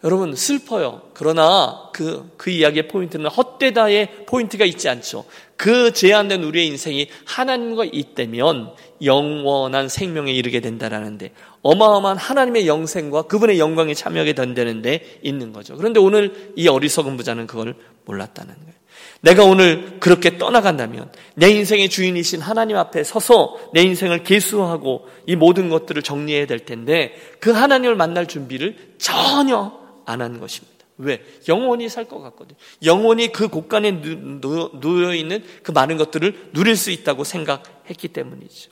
여러분 0.04 0.36
슬퍼요. 0.36 1.02
그러나 1.12 1.90
그, 1.92 2.30
그 2.36 2.50
이야기의 2.50 2.86
포인트는 2.86 3.26
헛되다의 3.26 4.26
포인트가 4.26 4.64
있지 4.64 4.88
않죠. 4.88 5.24
그 5.56 5.92
제한된 5.92 6.44
우리의 6.44 6.68
인생이 6.68 7.08
하나님과 7.24 7.84
있다면 7.90 8.74
영원한 9.02 9.88
생명에 9.88 10.32
이르게 10.32 10.60
된다라는데 10.60 11.32
어마어마한 11.62 12.16
하나님의 12.16 12.68
영생과 12.68 13.22
그분의 13.22 13.58
영광에 13.58 13.94
참여하게 13.94 14.34
된다는데 14.34 15.18
있는 15.22 15.52
거죠. 15.52 15.76
그런데 15.76 15.98
오늘 15.98 16.52
이 16.54 16.68
어리석은 16.68 17.16
부자는 17.16 17.48
그걸 17.48 17.74
몰랐다는 18.04 18.54
거예요. 18.54 18.77
내가 19.20 19.44
오늘 19.44 19.98
그렇게 20.00 20.38
떠나간다면 20.38 21.10
내 21.34 21.48
인생의 21.50 21.88
주인이신 21.88 22.40
하나님 22.40 22.76
앞에 22.76 23.02
서서 23.02 23.70
내 23.74 23.82
인생을 23.82 24.22
개수하고 24.24 25.08
이 25.26 25.34
모든 25.34 25.68
것들을 25.68 26.02
정리해야 26.02 26.46
될 26.46 26.60
텐데 26.60 27.14
그 27.40 27.50
하나님을 27.50 27.96
만날 27.96 28.26
준비를 28.26 28.94
전혀 28.98 29.76
안 30.06 30.20
한 30.20 30.40
것입니다. 30.40 30.78
왜? 30.98 31.22
영원히 31.46 31.88
살 31.88 32.06
것 32.06 32.20
같거든요. 32.20 32.58
영원히 32.84 33.30
그 33.32 33.48
곳간에 33.48 34.00
누워 34.00 35.14
있는 35.14 35.44
그 35.62 35.70
많은 35.70 35.96
것들을 35.96 36.50
누릴 36.52 36.76
수 36.76 36.90
있다고 36.90 37.24
생각했기 37.24 38.08
때문이죠. 38.08 38.70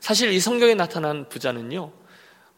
사실 0.00 0.32
이 0.32 0.40
성경에 0.40 0.74
나타난 0.74 1.28
부자는요, 1.28 1.92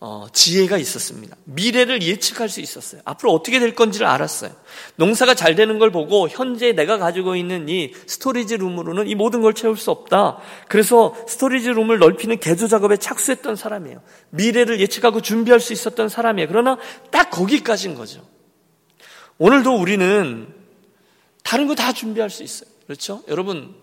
어, 0.07 0.27
지혜가 0.31 0.77
있었습니다. 0.77 1.35
미래를 1.45 2.03
예측할 2.03 2.51
수 2.51 2.61
있었어요. 2.61 3.01
앞으로 3.07 3.33
어떻게 3.33 3.59
될 3.59 3.75
건지를 3.75 4.07
알았어요. 4.07 4.51
농사가 4.97 5.33
잘 5.33 5.55
되는 5.55 5.79
걸 5.79 5.91
보고 5.91 6.29
현재 6.29 6.73
내가 6.73 6.99
가지고 6.99 7.37
있는 7.37 7.71
이 7.71 7.91
storage 8.07 8.59
room으로는 8.59 9.09
이 9.09 9.15
모든 9.15 9.41
걸 9.41 9.55
채울 9.55 9.79
수 9.79 9.91
없다. 9.91 10.41
그래서 10.69 11.15
storage 11.27 11.71
room을 11.71 12.01
넓히는 12.01 12.39
개조 12.39 12.69
작업에 12.69 12.99
착수했던 12.99 13.57
사람이에요. 13.57 14.03
미래를 14.29 14.79
예측하고 14.79 15.23
준비할 15.23 15.59
수 15.59 15.73
있었던 15.73 16.11
사람이에요. 16.11 16.49
그러나 16.49 16.77
딱 17.11 17.31
거기까지인 17.31 17.95
거죠. 17.95 18.29
오늘도 19.39 19.75
우리는 19.75 20.49
다른 21.43 21.67
거 21.67 21.75
다 21.75 21.95
준비할 21.95 22.29
수 22.29 22.43
있어요. 22.43 22.69
그렇죠? 22.87 23.23
여러분, 23.29 23.75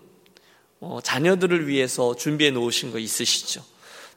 어, 0.78 1.00
자녀들을 1.02 1.66
위해서 1.66 2.14
준비해 2.14 2.52
놓으신 2.52 2.92
거 2.92 3.00
있으시죠? 3.00 3.71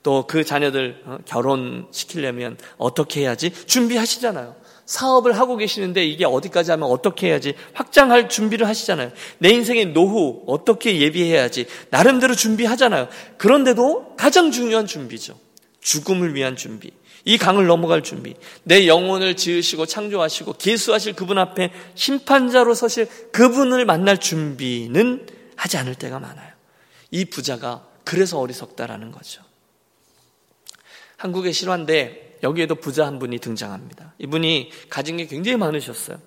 또 0.05 0.27
그 0.27 0.43
자녀들 0.43 1.01
어, 1.05 1.17
결혼시키려면 1.25 2.57
어떻게 2.77 3.21
해야지? 3.21 3.51
준비하시잖아요. 3.65 4.55
사업을 4.85 5.35
하고 5.35 5.57
계시는데 5.57 6.05
이게 6.05 6.25
어디까지 6.25 6.69
하면 6.71 6.87
어떻게 6.89 7.27
해야지? 7.29 7.55
확장할 7.73 8.29
준비를 8.29 8.67
하시잖아요. 8.67 9.11
내 9.39 9.49
인생의 9.49 9.87
노후 9.93 10.43
어떻게 10.45 10.99
예비해야지? 11.01 11.65
나름대로 11.89 12.35
준비하잖아요. 12.35 13.07
그런데도 13.39 14.15
가장 14.15 14.51
중요한 14.51 14.85
준비죠. 14.85 15.39
죽음을 15.81 16.35
위한 16.35 16.55
준비. 16.55 16.91
이 17.23 17.39
강을 17.39 17.65
넘어갈 17.65 18.03
준비. 18.03 18.35
내 18.61 18.85
영혼을 18.85 19.35
지으시고 19.35 19.87
창조하시고 19.87 20.53
계수하실 20.53 21.13
그분 21.13 21.39
앞에 21.39 21.71
심판자로 21.95 22.75
서실 22.75 23.07
그분을 23.31 23.85
만날 23.85 24.19
준비는 24.19 25.25
하지 25.55 25.77
않을 25.77 25.95
때가 25.95 26.19
많아요. 26.19 26.51
이 27.09 27.25
부자가 27.25 27.87
그래서 28.03 28.39
어리석다라는 28.39 29.11
거죠. 29.11 29.44
한국의 31.17 31.53
실화인데 31.53 32.25
여기에도 32.43 32.75
부자 32.75 33.05
한 33.05 33.17
분이 33.17 33.39
등장합니다. 33.39 34.13
이분이 34.19 34.71
가진 34.89 35.17
게 35.17 35.25
굉장히 35.25 35.57
많으셨어요. 35.57 36.19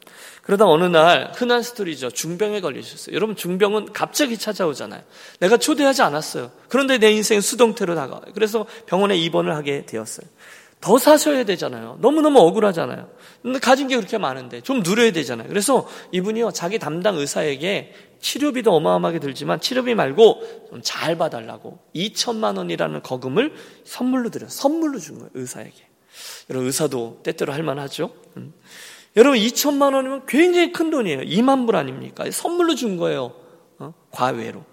그러다 0.42 0.66
어느 0.66 0.84
날 0.84 1.32
흔한 1.36 1.62
스토리죠. 1.62 2.10
중병에 2.10 2.60
걸리셨어요. 2.60 3.14
여러분 3.14 3.36
중병은 3.36 3.92
갑자기 3.92 4.38
찾아오잖아요. 4.38 5.02
내가 5.40 5.58
초대하지 5.58 6.02
않았어요. 6.02 6.50
그런데 6.68 6.98
내 6.98 7.12
인생 7.12 7.40
수동태로 7.40 7.94
다가와요. 7.94 8.32
그래서 8.34 8.66
병원에 8.86 9.16
입원을 9.16 9.54
하게 9.54 9.84
되었어요. 9.86 10.26
더 10.80 10.96
사셔야 10.96 11.44
되잖아요. 11.44 11.98
너무너무 12.00 12.38
억울하잖아요. 12.40 13.08
가진 13.60 13.88
게 13.88 13.96
그렇게 13.96 14.16
많은데 14.18 14.60
좀 14.60 14.82
누려야 14.82 15.10
되잖아요. 15.12 15.48
그래서 15.48 15.88
이분이요, 16.12 16.52
자기 16.52 16.78
담당 16.78 17.16
의사에게 17.16 17.92
치료비도 18.20 18.72
어마어마하게 18.72 19.18
들지만 19.18 19.60
치료비 19.60 19.94
말고 19.94 20.68
좀 20.70 20.80
잘 20.82 21.18
봐달라고 21.18 21.78
2천만 21.94 22.56
원이라는 22.56 23.02
거금을 23.02 23.54
선물로 23.84 24.30
드려 24.30 24.48
선물로 24.48 24.98
준 24.98 25.18
거예요, 25.18 25.30
의사에게. 25.34 25.74
여러분, 26.50 26.66
의사도 26.66 27.20
때때로 27.22 27.52
할만하죠? 27.52 28.10
음. 28.36 28.52
여러분 29.16 29.38
2천만 29.38 29.94
원이면 29.94 30.26
굉장히 30.26 30.72
큰 30.72 30.90
돈이에요. 30.90 31.20
2만 31.22 31.66
불 31.66 31.76
아닙니까? 31.76 32.24
선물로 32.30 32.74
준 32.76 32.96
거예요. 32.96 33.34
어? 33.78 33.92
과외로. 34.10 34.64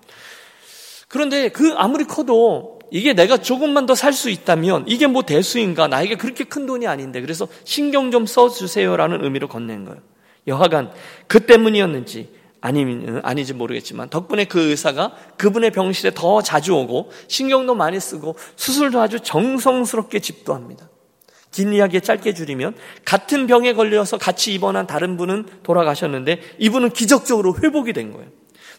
그런데 1.07 1.49
그 1.49 1.73
아무리 1.77 2.03
커도 2.05 2.74
이게 2.95 3.11
내가 3.11 3.35
조금만 3.35 3.85
더 3.85 3.93
살 3.93 4.13
수 4.13 4.29
있다면 4.29 4.85
이게 4.87 5.05
뭐 5.05 5.21
대수인가? 5.21 5.89
나에게 5.89 6.15
그렇게 6.15 6.45
큰 6.45 6.65
돈이 6.65 6.87
아닌데 6.87 7.19
그래서 7.19 7.45
신경 7.65 8.09
좀 8.09 8.25
써주세요라는 8.25 9.21
의미로 9.21 9.49
건넨 9.49 9.83
거예요. 9.83 9.99
여하간 10.47 10.93
그 11.27 11.45
때문이었는지 11.45 12.29
아니면 12.61 13.19
아니지 13.21 13.53
모르겠지만 13.53 14.09
덕분에 14.09 14.45
그 14.45 14.69
의사가 14.69 15.11
그분의 15.35 15.71
병실에 15.71 16.11
더 16.15 16.41
자주 16.41 16.73
오고 16.73 17.11
신경도 17.27 17.75
많이 17.75 17.99
쓰고 17.99 18.37
수술도 18.55 19.01
아주 19.01 19.19
정성스럽게 19.19 20.19
집도합니다. 20.19 20.89
긴 21.51 21.73
이야기 21.73 21.99
짧게 21.99 22.33
줄이면 22.33 22.75
같은 23.03 23.45
병에 23.45 23.73
걸려서 23.73 24.17
같이 24.17 24.53
입원한 24.53 24.87
다른 24.87 25.17
분은 25.17 25.47
돌아가셨는데 25.63 26.39
이분은 26.59 26.91
기적적으로 26.91 27.57
회복이 27.61 27.91
된 27.91 28.13
거예요. 28.13 28.29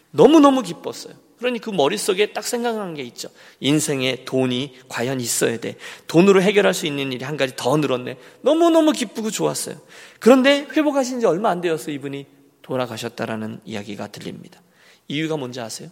너무너무 0.09 0.63
기뻤어요. 0.63 1.26
그러니 1.37 1.59
그 1.59 1.69
머릿속에 1.69 2.33
딱 2.33 2.43
생각난 2.43 2.93
게 2.95 3.03
있죠. 3.03 3.29
인생에 3.59 4.25
돈이 4.25 4.79
과연 4.89 5.21
있어야 5.21 5.59
돼. 5.59 5.75
돈으로 6.07 6.41
해결할 6.41 6.73
수 6.73 6.85
있는 6.87 7.11
일이 7.11 7.23
한 7.23 7.37
가지 7.37 7.53
더 7.55 7.77
늘었네. 7.77 8.17
너무너무 8.41 8.91
기쁘고 8.91 9.29
좋았어요. 9.29 9.75
그런데 10.19 10.67
회복하신 10.75 11.19
지 11.19 11.25
얼마 11.25 11.49
안 11.49 11.61
되어서 11.61 11.91
이분이 11.91 12.25
돌아가셨다라는 12.63 13.61
이야기가 13.65 14.07
들립니다. 14.07 14.61
이유가 15.07 15.37
뭔지 15.37 15.59
아세요? 15.61 15.89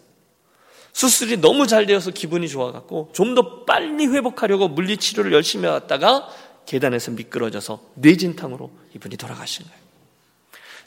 수술이 0.93 1.37
너무 1.37 1.67
잘 1.67 1.85
되어서 1.85 2.11
기분이 2.11 2.47
좋아갖고 2.49 3.11
좀 3.13 3.35
더 3.35 3.65
빨리 3.65 4.07
회복하려고 4.07 4.67
물리치료를 4.69 5.33
열심히 5.33 5.65
해왔다가 5.65 6.29
계단에서 6.65 7.11
미끄러져서 7.11 7.81
뇌진탕으로 7.95 8.71
이분이 8.95 9.17
돌아가신 9.17 9.65
거예요. 9.65 9.79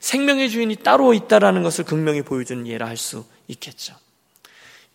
생명의 0.01 0.49
주인이 0.51 0.75
따로 0.77 1.13
있다라는 1.15 1.63
것을 1.63 1.85
극명히 1.85 2.23
보여주는 2.23 2.67
예라 2.67 2.87
할 2.87 2.97
수 2.97 3.25
있겠죠. 3.49 3.95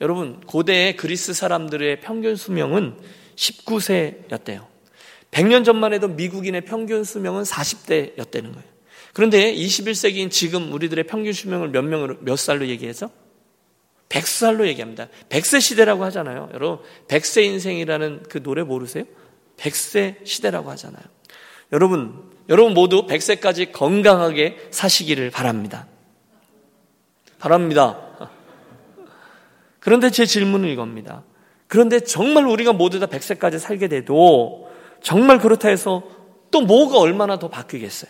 여러분, 0.04 0.42
고대 0.42 0.98
그리스 0.98 1.34
사람들의 1.34 2.02
평균 2.02 2.36
수명은 2.36 2.98
19세였대요. 3.38 4.66
100년 5.32 5.63
전만 5.63 5.94
해도 5.94 6.10
미국인의 6.10 6.66
평균 6.66 7.06
수명은 7.06 7.44
40대였다는 7.44 8.54
거예요. 8.54 8.68
그런데 9.13 9.56
21세기인 9.56 10.30
지금 10.30 10.74
우리들의 10.74 11.06
평균 11.06 11.32
수명을 11.32 11.70
몇 11.70 11.84
명으로, 11.84 12.18
몇 12.20 12.36
살로 12.36 12.68
얘기해서? 12.68 13.10
100살로 14.10 14.68
얘기합니다. 14.68 15.08
100세 15.30 15.62
시대라고 15.62 16.04
하잖아요. 16.04 16.50
여러분, 16.54 16.86
100세 17.08 17.46
인생이라는 17.46 18.24
그 18.28 18.44
노래 18.44 18.62
모르세요? 18.63 19.06
100세 19.56 20.28
시대라고 20.28 20.70
하잖아요. 20.72 21.04
여러분, 21.72 22.30
여러분 22.50 22.74
모두 22.74 23.08
100세까지 23.08 23.72
건강하게 23.72 24.68
사시기를 24.70 25.32
바랍니다. 25.32 25.88
바랍니다. 27.39 28.03
그런데 29.84 30.10
제 30.10 30.26
질문은 30.26 30.69
이겁니다. 30.69 31.24
그런데 31.67 32.00
정말 32.00 32.46
우리가 32.46 32.72
모두 32.72 33.02
다 33.02 33.08
100세까지 33.08 33.60
살게 33.60 33.89
돼도 33.89 34.69
정말 35.02 35.39
그렇다 35.39 35.67
해서 35.67 36.04
또 36.52 36.62
뭐가 36.62 37.00
얼마나 37.00 37.38
더 37.38 37.50
바뀌겠어요? 37.50 38.10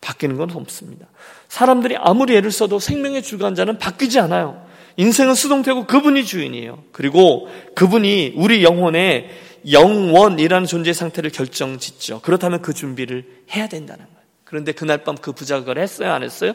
바뀌는 0.00 0.38
건 0.38 0.50
없습니다. 0.50 1.06
사람들이 1.48 1.96
아무리 1.98 2.34
애를 2.36 2.50
써도 2.50 2.78
생명의 2.78 3.22
주관자는 3.22 3.78
바뀌지 3.78 4.18
않아요. 4.18 4.66
인생은 4.96 5.34
수동태고 5.34 5.86
그분이 5.86 6.24
주인이에요. 6.24 6.84
그리고 6.92 7.48
그분이 7.74 8.32
우리 8.36 8.64
영혼에 8.64 9.28
영원이라는 9.70 10.66
존재 10.66 10.94
상태를 10.94 11.30
결정 11.30 11.78
짓죠. 11.78 12.20
그렇다면 12.22 12.62
그 12.62 12.72
준비를 12.72 13.26
해야 13.54 13.68
된다는 13.68 14.06
거예요. 14.06 14.18
그런데 14.44 14.72
그날 14.72 15.04
밤그 15.04 15.34
그걸 15.34 15.78
했어요? 15.78 16.12
안 16.12 16.22
했어요? 16.22 16.54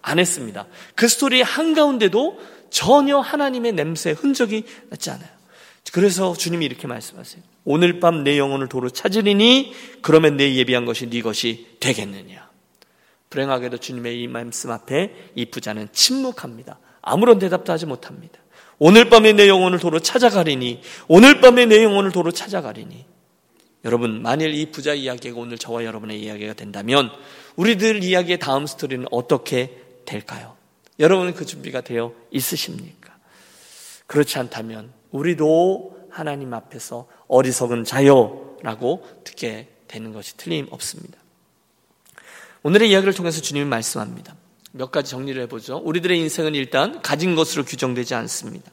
안 0.00 0.18
했습니다. 0.18 0.66
그 0.94 1.08
스토리의 1.08 1.42
한가운데도 1.42 2.38
전혀 2.70 3.18
하나님의 3.18 3.72
냄새, 3.72 4.10
흔적이 4.10 4.64
났지 4.90 5.10
않아요. 5.10 5.28
그래서 5.92 6.34
주님이 6.34 6.64
이렇게 6.66 6.86
말씀하세요. 6.86 7.42
오늘 7.64 8.00
밤 8.00 8.24
내 8.24 8.38
영혼을 8.38 8.68
도로 8.68 8.90
찾으리니 8.90 9.72
그러면 10.02 10.36
내 10.36 10.54
예비한 10.54 10.84
것이 10.84 11.08
네 11.08 11.22
것이 11.22 11.76
되겠느냐. 11.80 12.48
불행하게도 13.30 13.78
주님의 13.78 14.20
이 14.22 14.28
말씀 14.28 14.70
앞에 14.70 15.30
이 15.34 15.46
부자는 15.46 15.88
침묵합니다. 15.92 16.78
아무런 17.02 17.38
대답도 17.38 17.72
하지 17.72 17.86
못합니다. 17.86 18.38
오늘 18.78 19.08
밤에 19.08 19.32
내 19.32 19.48
영혼을 19.48 19.78
도로 19.78 20.00
찾아가리니 20.00 20.80
오늘 21.08 21.40
밤에 21.40 21.66
내 21.66 21.82
영혼을 21.82 22.12
도로 22.12 22.30
찾아가리니 22.30 23.06
여러분 23.84 24.22
만일 24.22 24.52
이 24.54 24.70
부자 24.70 24.92
이야기가 24.94 25.38
오늘 25.38 25.56
저와 25.56 25.84
여러분의 25.84 26.20
이야기가 26.20 26.54
된다면 26.54 27.10
우리들 27.54 28.02
이야기의 28.02 28.38
다음 28.38 28.66
스토리는 28.66 29.06
어떻게 29.10 29.78
될까요? 30.04 30.55
여러분은 30.98 31.34
그 31.34 31.44
준비가 31.44 31.80
되어 31.80 32.12
있으십니까? 32.30 33.16
그렇지 34.06 34.38
않다면 34.38 34.92
우리도 35.10 36.08
하나님 36.10 36.54
앞에서 36.54 37.06
어리석은 37.28 37.84
자요라고 37.84 39.06
듣게 39.24 39.68
되는 39.88 40.12
것이 40.12 40.36
틀림없습니다. 40.36 41.18
오늘의 42.62 42.90
이야기를 42.90 43.14
통해서 43.14 43.40
주님이 43.40 43.66
말씀합니다. 43.66 44.34
몇 44.72 44.90
가지 44.90 45.10
정리를 45.10 45.40
해보죠. 45.42 45.78
우리들의 45.84 46.18
인생은 46.18 46.54
일단 46.54 47.00
가진 47.02 47.34
것으로 47.34 47.64
규정되지 47.64 48.14
않습니다. 48.14 48.70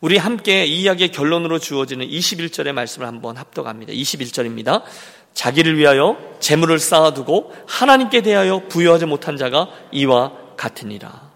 우리 0.00 0.16
함께 0.16 0.66
이 0.66 0.82
이야기의 0.82 1.12
결론으로 1.12 1.58
주어지는 1.58 2.06
21절의 2.08 2.72
말씀을 2.72 3.06
한번 3.06 3.36
합독합니다. 3.36 3.92
21절입니다. 3.92 4.82
자기를 5.32 5.78
위하여 5.78 6.18
재물을 6.40 6.78
쌓아두고 6.78 7.52
하나님께 7.66 8.22
대하여 8.22 8.66
부여하지 8.68 9.06
못한 9.06 9.36
자가 9.36 9.68
이와 9.92 10.32
같으니라. 10.56 11.31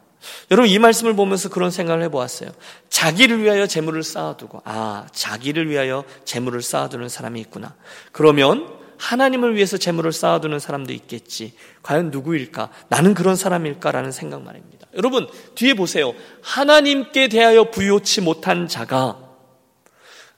여러분 0.50 0.70
이 0.70 0.78
말씀을 0.78 1.14
보면서 1.14 1.48
그런 1.48 1.70
생각을 1.70 2.02
해보았어요. 2.04 2.50
자기를 2.88 3.42
위하여 3.42 3.66
재물을 3.66 4.02
쌓아두고 4.02 4.62
아 4.64 5.06
자기를 5.12 5.68
위하여 5.70 6.04
재물을 6.24 6.62
쌓아두는 6.62 7.08
사람이 7.08 7.40
있구나. 7.40 7.74
그러면 8.12 8.76
하나님을 8.98 9.54
위해서 9.54 9.76
재물을 9.76 10.12
쌓아두는 10.12 10.58
사람도 10.58 10.92
있겠지. 10.92 11.52
과연 11.82 12.10
누구일까? 12.10 12.70
나는 12.88 13.14
그런 13.14 13.36
사람일까라는 13.36 14.12
생각 14.12 14.42
말입니다. 14.42 14.86
여러분, 14.96 15.28
뒤에 15.54 15.74
보세요. 15.74 16.14
하나님께 16.42 17.28
대하여 17.28 17.70
부요치 17.70 18.22
못한 18.22 18.68
자가 18.68 19.18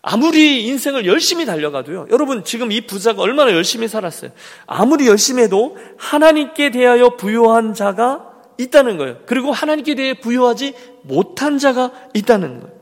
아무리 0.02 0.64
인생을 0.66 1.06
열심히 1.06 1.44
달려가도요. 1.44 2.08
여러분, 2.10 2.44
지금 2.44 2.72
이 2.72 2.86
부자가 2.86 3.22
얼마나 3.22 3.52
열심히 3.52 3.88
살았어요. 3.88 4.30
아무리 4.66 5.06
열심히 5.06 5.42
해도 5.42 5.76
하나님께 5.98 6.70
대하여 6.70 7.16
부요한 7.16 7.74
자가 7.74 8.27
있다는 8.58 8.96
거예요. 8.98 9.18
그리고 9.26 9.52
하나님께 9.52 9.94
대해 9.94 10.14
부요하지 10.14 10.74
못한 11.02 11.58
자가 11.58 11.92
있다는 12.14 12.60
거예요. 12.60 12.76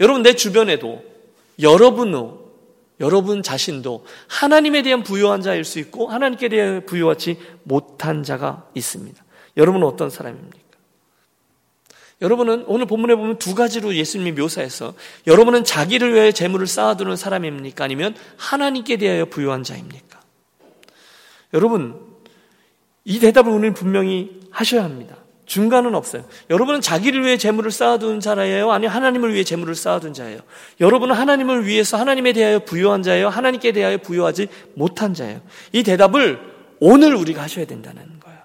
여러분, 0.00 0.22
내 0.22 0.34
주변에도 0.34 1.02
여러분 1.60 2.12
여러분 3.00 3.42
자신도 3.42 4.04
하나님에 4.28 4.82
대한 4.82 5.02
부유한 5.02 5.42
자일 5.42 5.64
수 5.64 5.78
있고 5.80 6.08
하나님께 6.08 6.48
대해 6.48 6.84
부유하지 6.84 7.36
못한 7.64 8.22
자가 8.22 8.68
있습니다. 8.74 9.22
여러분은 9.56 9.86
어떤 9.86 10.08
사람입니까? 10.08 10.62
여러분은 12.22 12.64
오늘 12.68 12.86
본문에 12.86 13.16
보면 13.16 13.38
두 13.38 13.56
가지로 13.56 13.96
예수님이 13.96 14.40
묘사해서 14.40 14.94
여러분은 15.26 15.64
자기를 15.64 16.14
위해 16.14 16.30
재물을 16.30 16.68
쌓아두는 16.68 17.16
사람입니까? 17.16 17.84
아니면 17.84 18.14
하나님께 18.36 18.96
대하여 18.96 19.24
부유한 19.24 19.64
자입니까? 19.64 20.20
여러분, 21.52 22.00
이 23.04 23.18
대답을 23.18 23.50
오늘 23.50 23.74
분명히 23.74 24.40
하셔야 24.62 24.84
합니다. 24.84 25.16
중간은 25.44 25.94
없어요. 25.94 26.24
여러분은 26.50 26.80
자기를 26.80 27.24
위해 27.24 27.36
재물을 27.36 27.70
쌓아둔 27.70 28.20
자예요? 28.20 28.70
아니 28.70 28.86
하나님을 28.86 29.34
위해 29.34 29.44
재물을 29.44 29.74
쌓아둔 29.74 30.14
자예요? 30.14 30.40
여러분은 30.80 31.14
하나님을 31.14 31.66
위해서 31.66 31.98
하나님에 31.98 32.32
대하여 32.32 32.60
부여한 32.60 33.02
자예요? 33.02 33.28
하나님께 33.28 33.72
대하여 33.72 33.98
부여하지 33.98 34.48
못한 34.74 35.14
자예요? 35.14 35.40
이 35.72 35.82
대답을 35.82 36.40
오늘 36.80 37.14
우리가 37.14 37.42
하셔야 37.42 37.66
된다는 37.66 38.02
거예요. 38.20 38.38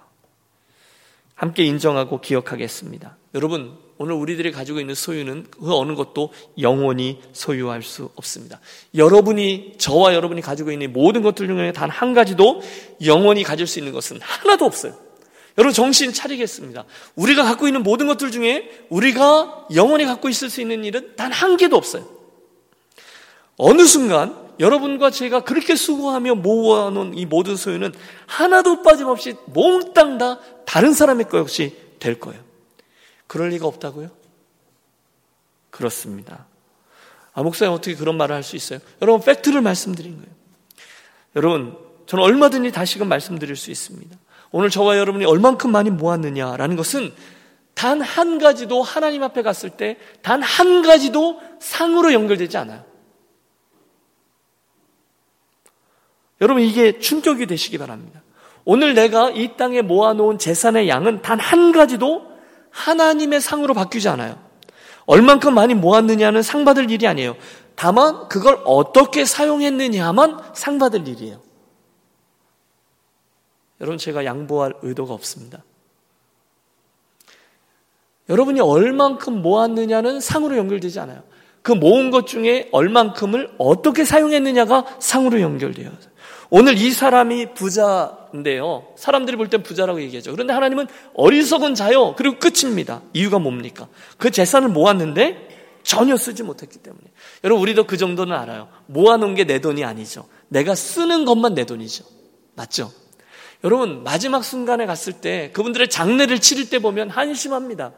함께 1.36 1.64
인정하고 1.64 2.20
기억하겠습니다. 2.20 3.16
여러분, 3.36 3.78
오늘 4.00 4.14
우리들이 4.16 4.52
가지고 4.52 4.80
있는 4.80 4.96
소유는 4.96 5.48
그 5.52 5.76
어느 5.76 5.94
것도 5.94 6.34
영원히 6.60 7.20
소유할 7.32 7.84
수 7.84 8.10
없습니다. 8.16 8.60
여러분이 8.96 9.76
저와 9.78 10.14
여러분이 10.14 10.42
가지고 10.42 10.72
있는 10.72 10.92
모든 10.94 11.22
것들 11.22 11.48
중에 11.48 11.72
단 11.72 11.90
한 11.90 12.14
가지도 12.14 12.62
영원히 13.06 13.44
가질 13.44 13.66
수 13.66 13.80
있는 13.80 13.94
것은 13.94 14.20
하나도 14.22 14.66
없어요. 14.66 15.07
여러분 15.58 15.74
정신 15.74 16.14
차리겠습니다. 16.14 16.86
우리가 17.16 17.44
갖고 17.44 17.68
있는 17.68 17.84
모든 17.84 18.08
것들 18.08 18.32
중에 18.32 18.86
우리가 18.90 19.68
영원히 19.74 20.06
갖고 20.06 20.30
있을 20.30 20.50
수 20.50 20.62
있는 20.62 20.84
일은 20.84 21.16
단 21.16 21.32
한 21.32 21.58
개도 21.58 21.76
없어요. 21.76 22.08
어느 23.58 23.86
순간 23.86 24.48
여러분과 24.60 25.10
제가 25.12 25.42
그렇게 25.44 25.76
수고하며 25.76 26.36
모아놓은 26.36 27.18
이 27.18 27.26
모든 27.26 27.56
소유는 27.56 27.94
하나도 28.28 28.82
빠짐없이 28.84 29.36
몽땅 29.48 30.18
다 30.18 30.40
다른 30.66 30.94
사람의 30.94 31.28
것이 31.30 31.76
될 32.00 32.20
거예요. 32.20 32.42
그럴 33.28 33.50
리가 33.50 33.68
없다고요? 33.68 34.10
그렇습니다. 35.70 36.46
아, 37.34 37.44
목사님 37.44 37.74
어떻게 37.74 37.96
그런 37.96 38.18
말을 38.18 38.36
할 38.36 38.44
수 38.44 38.56
있어요? 38.56 38.80
여러분, 39.02 39.24
팩트를 39.24 39.62
말씀드린 39.62 40.16
거예요. 40.18 40.30
여러분, 41.36 41.78
저는 42.08 42.24
얼마든지 42.24 42.72
다시금 42.72 43.08
말씀드릴 43.10 43.56
수 43.56 43.70
있습니다. 43.70 44.18
오늘 44.58 44.72
저와 44.72 44.98
여러분이 44.98 45.24
얼만큼 45.24 45.72
많이 45.72 45.92
모았느냐라는 45.92 46.76
것은 46.78 47.14
단 47.76 48.02
한 48.02 48.40
가지도 48.40 48.82
하나님 48.82 49.22
앞에 49.22 49.44
갔을 49.44 49.70
때 49.70 49.98
단 50.24 50.42
한 50.42 50.82
가지도 50.82 51.40
상으로 51.60 52.12
연결되지 52.12 52.58
않아요. 52.58 52.84
여러분 56.42 56.64
이게 56.64 56.98
충격이 56.98 57.46
되시기 57.46 57.78
바랍니다. 57.78 58.24
오늘 58.66 58.96
내가 58.96 59.30
이 59.30 59.56
땅에 59.58 59.84
모아놓은 59.84 60.40
재산의 60.40 60.90
양은 60.90 61.22
단 61.22 61.40
한 61.40 61.72
가지도 61.72 62.24
하나님의 62.72 63.40
상으로 63.42 63.76
바뀌지 63.76 64.10
않아요. 64.10 64.40
얼만큼 65.06 65.54
많이 65.54 65.76
모았느냐는 65.76 66.42
상 66.42 66.66
받을 66.66 66.90
일이 66.90 67.06
아니에요. 67.06 67.36
다만 67.76 68.28
그걸 68.28 68.60
어떻게 68.66 69.24
사용했느냐만 69.24 70.40
상 70.56 70.80
받을 70.80 71.08
일이에요. 71.08 71.47
여러분 73.82 73.98
제가 73.98 74.26
양보할 74.26 74.74
의도가 74.82 75.14
없습니다. 75.14 75.64
여러분이 78.30 78.60
얼만큼 78.60 79.42
모았느냐는 79.42 80.20
상으로 80.20 80.58
연결되지 80.58 81.00
않아요. 81.00 81.24
그 81.62 81.72
모은 81.72 82.12
것 82.12 82.28
중에 82.28 82.70
얼만큼을 82.72 83.56
어떻게 83.58 84.06
사용했느냐가 84.06 84.86
상으로 85.00 85.42
연결돼요. 85.42 85.92
오늘 86.50 86.78
이 86.78 86.92
사람이 86.92 87.54
부자인데요. 87.56 88.88
사람들이 88.96 89.36
볼 89.38 89.50
땐 89.50 89.64
부자라고 89.64 90.02
얘기하죠. 90.02 90.32
그런데 90.32 90.54
하나님은 90.54 90.88
어리석은 91.14 91.76
자요. 91.76 92.16
그리고 92.16 92.38
끝입니다. 92.40 93.02
이유가 93.14 93.38
뭡니까? 93.40 93.88
그 94.18 94.32
재산을 94.32 94.70
모았는데 94.70 95.50
전혀 95.84 96.16
쓰지 96.16 96.44
못했기 96.44 96.80
때문에. 96.80 97.04
여러분, 97.44 97.62
우리도 97.62 97.86
그 97.86 97.98
정도는 97.98 98.36
알아요. 98.36 98.70
모아놓은 98.88 99.36
게 99.36 99.44
내 99.46 99.60
돈이 99.60 99.84
아니죠. 99.84 100.26
내가 100.48 100.74
쓰는 100.76 101.26
것만 101.26 101.54
내 101.54 101.66
돈이죠. 101.66 102.06
맞죠? 102.56 102.92
여러분, 103.64 104.04
마지막 104.04 104.44
순간에 104.44 104.86
갔을 104.86 105.14
때 105.14 105.52
그분들의 105.54 105.90
장례를 105.90 106.40
치를 106.40 106.70
때 106.70 106.80
보면 106.80 107.10
한심합니다. 107.10 107.94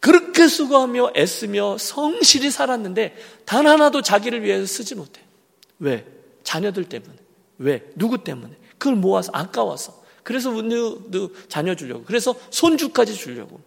그렇게 0.00 0.48
수고하며 0.48 1.12
애쓰며 1.16 1.78
성실히 1.78 2.50
살았는데 2.50 3.16
단 3.46 3.66
하나도 3.66 4.02
자기를 4.02 4.42
위해서 4.42 4.66
쓰지 4.66 4.94
못해. 4.94 5.22
왜? 5.78 6.06
자녀들 6.42 6.84
때문에. 6.84 7.14
왜? 7.58 7.84
누구 7.94 8.22
때문에? 8.22 8.54
그걸 8.78 8.96
모아서 8.96 9.30
아까워서. 9.32 10.02
그래서 10.22 10.50
누 10.50 11.32
자녀 11.48 11.74
주려고. 11.74 12.04
그래서 12.04 12.34
손주까지 12.50 13.14
주려고. 13.14 13.60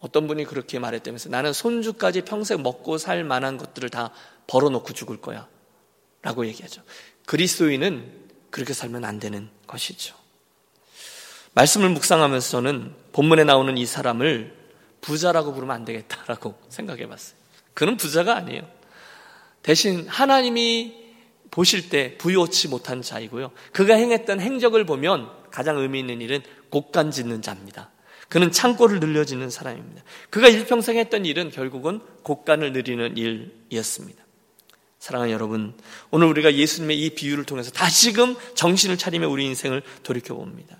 어떤 0.00 0.26
분이 0.26 0.44
그렇게 0.44 0.78
말했다면서 0.78 1.28
나는 1.30 1.52
손주까지 1.52 2.22
평생 2.22 2.62
먹고 2.62 2.98
살 2.98 3.24
만한 3.24 3.56
것들을 3.56 3.88
다 3.88 4.12
벌어놓고 4.46 4.92
죽을 4.92 5.20
거야. 5.20 5.48
라고 6.22 6.46
얘기하죠. 6.46 6.82
그리스도인은 7.26 8.27
그렇게 8.50 8.72
살면 8.72 9.04
안 9.04 9.18
되는 9.18 9.48
것이죠. 9.66 10.14
말씀을 11.54 11.90
묵상하면서 11.90 12.50
저는 12.50 12.94
본문에 13.12 13.44
나오는 13.44 13.76
이 13.76 13.86
사람을 13.86 14.54
부자라고 15.00 15.54
부르면 15.54 15.74
안 15.74 15.84
되겠다라고 15.84 16.54
생각해 16.68 17.08
봤어요. 17.08 17.36
그는 17.74 17.96
부자가 17.96 18.36
아니에요. 18.36 18.62
대신 19.62 20.06
하나님이 20.08 21.08
보실 21.50 21.88
때 21.88 22.16
부요치 22.18 22.68
못한 22.68 23.02
자이고요. 23.02 23.50
그가 23.72 23.94
행했던 23.94 24.40
행적을 24.40 24.84
보면 24.84 25.30
가장 25.50 25.78
의미 25.78 26.00
있는 26.00 26.20
일은 26.20 26.42
곡간 26.70 27.10
짓는 27.10 27.42
자입니다. 27.42 27.90
그는 28.28 28.52
창고를 28.52 29.00
늘려지는 29.00 29.48
사람입니다. 29.50 30.02
그가 30.30 30.48
일평생 30.48 30.98
했던 30.98 31.24
일은 31.24 31.50
결국은 31.50 32.00
곡간을 32.22 32.72
늘리는 32.72 33.16
일이었습니다. 33.16 34.27
사랑하는 34.98 35.32
여러분, 35.32 35.74
오늘 36.10 36.26
우리가 36.26 36.54
예수님의 36.54 37.00
이 37.00 37.10
비유를 37.10 37.44
통해서 37.44 37.70
다시금 37.70 38.36
정신을 38.54 38.98
차리며 38.98 39.28
우리 39.28 39.44
인생을 39.46 39.82
돌이켜 40.02 40.34
봅니다. 40.34 40.76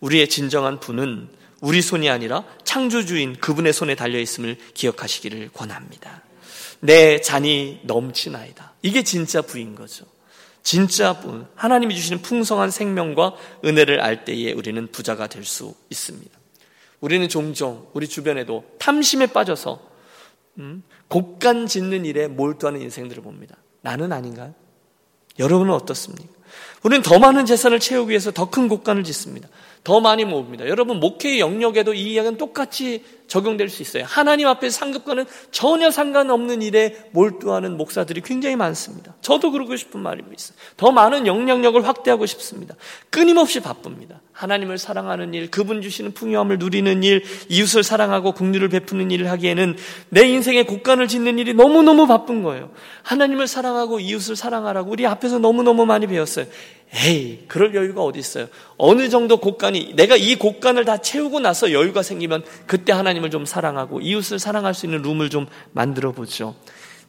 우리의 0.00 0.28
진정한 0.28 0.80
분은 0.80 1.28
우리 1.60 1.82
손이 1.82 2.08
아니라 2.08 2.44
창조주인 2.64 3.36
그분의 3.36 3.72
손에 3.72 3.94
달려 3.94 4.18
있음을 4.18 4.56
기억하시기를 4.74 5.50
권합니다. 5.52 6.22
내 6.80 7.20
잔이 7.20 7.80
넘치나이다. 7.84 8.74
이게 8.82 9.02
진짜 9.04 9.42
부인 9.42 9.74
거죠. 9.74 10.06
진짜 10.62 11.20
부, 11.20 11.44
하나님이 11.54 11.94
주시는 11.94 12.22
풍성한 12.22 12.70
생명과 12.70 13.34
은혜를 13.64 14.00
알 14.00 14.24
때에 14.24 14.52
우리는 14.52 14.86
부자가 14.90 15.26
될 15.26 15.44
수 15.44 15.74
있습니다. 15.90 16.38
우리는 17.00 17.28
종종 17.28 17.88
우리 17.94 18.08
주변에도 18.08 18.64
탐심에 18.78 19.28
빠져서 19.28 19.80
음, 20.58 20.82
곡간 21.10 21.66
짓는 21.66 22.06
일에 22.06 22.26
몰두하는 22.28 22.80
인생들을 22.80 23.22
봅니다. 23.22 23.56
나는 23.82 24.12
아닌가요? 24.12 24.54
여러분은 25.38 25.74
어떻습니까? 25.74 26.32
우리는 26.82 27.02
더 27.02 27.18
많은 27.18 27.46
재산을 27.46 27.78
채우기 27.78 28.10
위해서 28.10 28.30
더 28.30 28.46
큰 28.50 28.68
곡간을 28.68 29.04
짓습니다. 29.04 29.48
더 29.84 30.00
많이 30.00 30.24
모읍니다. 30.24 30.68
여러분 30.68 31.00
목회의 31.00 31.40
영역에도 31.40 31.94
이 31.94 32.12
이야기는 32.12 32.36
똑같이 32.38 33.04
적용될 33.28 33.68
수 33.68 33.82
있어요. 33.82 34.04
하나님 34.06 34.46
앞에 34.48 34.68
상급과는 34.70 35.24
전혀 35.52 35.90
상관없는 35.90 36.62
일에 36.62 37.08
몰두하는 37.12 37.76
목사들이 37.76 38.20
굉장히 38.20 38.56
많습니다. 38.56 39.14
저도 39.20 39.52
그러고 39.52 39.76
싶은 39.76 40.00
말이 40.00 40.22
있어요. 40.36 40.56
더 40.76 40.90
많은 40.90 41.26
영향력을 41.26 41.86
확대하고 41.86 42.26
싶습니다. 42.26 42.74
끊임없이 43.08 43.60
바쁩니다. 43.60 44.20
하나님을 44.40 44.78
사랑하는 44.78 45.34
일, 45.34 45.50
그분 45.50 45.82
주시는 45.82 46.12
풍요함을 46.12 46.58
누리는 46.58 47.02
일, 47.02 47.22
이웃을 47.50 47.82
사랑하고 47.82 48.32
국류를 48.32 48.70
베푸는 48.70 49.10
일을 49.10 49.30
하기에는 49.30 49.76
내 50.08 50.26
인생의 50.26 50.64
곡간을 50.64 51.08
짓는 51.08 51.38
일이 51.38 51.52
너무너무 51.52 52.06
바쁜 52.06 52.42
거예요. 52.42 52.70
하나님을 53.02 53.46
사랑하고 53.46 54.00
이웃을 54.00 54.36
사랑하라고 54.36 54.90
우리 54.90 55.06
앞에서 55.06 55.38
너무너무 55.38 55.84
많이 55.84 56.06
배웠어요. 56.06 56.46
에이, 57.04 57.44
그럴 57.48 57.74
여유가 57.74 58.02
어디 58.02 58.18
있어요? 58.18 58.48
어느 58.78 59.10
정도 59.10 59.36
곡간이 59.36 59.92
내가 59.94 60.16
이 60.16 60.36
곡간을 60.36 60.86
다 60.86 60.96
채우고 60.96 61.40
나서 61.40 61.72
여유가 61.72 62.02
생기면 62.02 62.42
그때 62.66 62.94
하나님을 62.94 63.28
좀 63.30 63.44
사랑하고 63.44 64.00
이웃을 64.00 64.38
사랑할 64.38 64.72
수 64.72 64.86
있는 64.86 65.02
룸을 65.02 65.28
좀 65.28 65.48
만들어 65.72 66.12
보죠. 66.12 66.54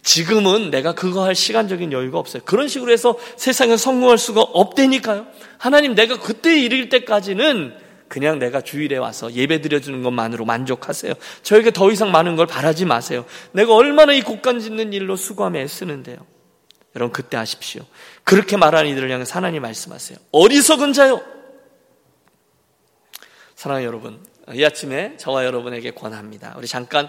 지금은 0.04 0.72
내가 0.72 0.94
그거 0.94 1.24
할 1.24 1.36
시간적인 1.36 1.92
여유가 1.92 2.18
없어요. 2.18 2.42
그런 2.46 2.68
식으로 2.68 2.92
해서 2.92 3.18
세상에 3.38 3.78
성공할 3.78 4.18
수가 4.18 4.42
없다니까요. 4.42 5.28
하나님 5.58 5.94
내가 5.94 6.20
그때 6.20 6.60
이를 6.60 6.90
때까지는 6.90 7.78
그냥 8.08 8.40
내가 8.40 8.62
주일에 8.62 8.98
와서 8.98 9.32
예배 9.32 9.62
드려주는 9.62 10.04
것만으로 10.04 10.44
만족하세요. 10.44 11.14
저에게 11.44 11.72
더 11.72 11.92
이상 11.92 12.12
많은 12.12 12.36
걸 12.36 12.46
바라지 12.46 12.84
마세요. 12.84 13.26
내가 13.54 13.74
얼마나 13.74 14.12
이 14.12 14.22
곡간 14.22 14.60
짓는 14.60 14.92
일로 14.92 15.16
수고하며 15.16 15.60
애쓰는데요. 15.60 16.18
여러분 16.96 17.14
그때 17.14 17.38
아십시오. 17.38 17.84
그렇게 18.26 18.58
말하는 18.58 18.92
이들을 18.92 19.10
향해 19.10 19.24
하나님 19.30 19.62
말씀하세요. 19.62 20.18
어리석은 20.32 20.92
자요. 20.94 21.22
사랑하는 23.56 23.88
여러분, 23.88 24.20
이 24.54 24.66
아침에 24.66 25.16
저와 25.18 25.46
여러분에게 25.46 25.92
권합니다. 25.92 26.56
우리 26.58 26.68
잠깐 26.68 27.08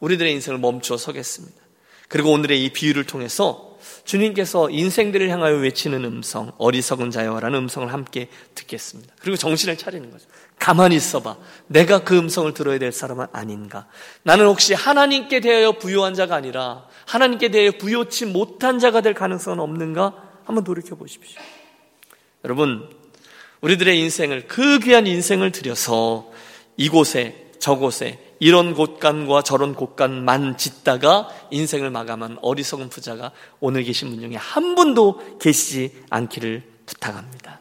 우리들의 0.00 0.32
인생을 0.34 0.58
멈추어 0.58 0.98
서겠습니다. 0.98 1.63
그리고 2.08 2.30
오늘의 2.32 2.64
이 2.64 2.70
비유를 2.70 3.04
통해서 3.04 3.74
주님께서 4.04 4.70
인생들을 4.70 5.30
향하여 5.30 5.56
외치는 5.56 6.04
음성, 6.04 6.52
어리석은 6.58 7.10
자여라는 7.10 7.58
음성을 7.58 7.90
함께 7.92 8.28
듣겠습니다. 8.54 9.14
그리고 9.18 9.36
정신을 9.36 9.78
차리는 9.78 10.10
거죠. 10.10 10.26
가만히 10.58 10.96
있어봐. 10.96 11.36
내가 11.66 12.04
그 12.04 12.16
음성을 12.16 12.52
들어야 12.54 12.78
될 12.78 12.92
사람은 12.92 13.26
아닌가. 13.32 13.86
나는 14.22 14.46
혹시 14.46 14.74
하나님께 14.74 15.40
대하여 15.40 15.72
부요한 15.72 16.14
자가 16.14 16.36
아니라 16.36 16.86
하나님께 17.06 17.50
대하여 17.50 17.72
부요치 17.72 18.26
못한 18.26 18.78
자가 18.78 19.00
될 19.00 19.14
가능성은 19.14 19.60
없는가? 19.60 20.14
한번 20.44 20.64
돌이켜 20.64 20.94
보십시오. 20.94 21.40
여러분, 22.44 22.88
우리들의 23.62 23.98
인생을, 23.98 24.46
그 24.46 24.78
귀한 24.80 25.06
인생을 25.06 25.50
들여서 25.52 26.30
이곳에, 26.76 27.52
저곳에, 27.58 28.18
이런 28.38 28.74
곳간과 28.74 29.42
저런 29.42 29.74
곳간만 29.74 30.56
짓다가 30.56 31.28
인생을 31.50 31.90
마감한 31.90 32.38
어리석은 32.42 32.88
부자가 32.88 33.32
오늘 33.60 33.84
계신 33.84 34.10
분 34.10 34.20
중에 34.20 34.36
한 34.36 34.74
분도 34.74 35.38
계시지 35.38 36.04
않기를 36.10 36.62
부탁합니다. 36.86 37.60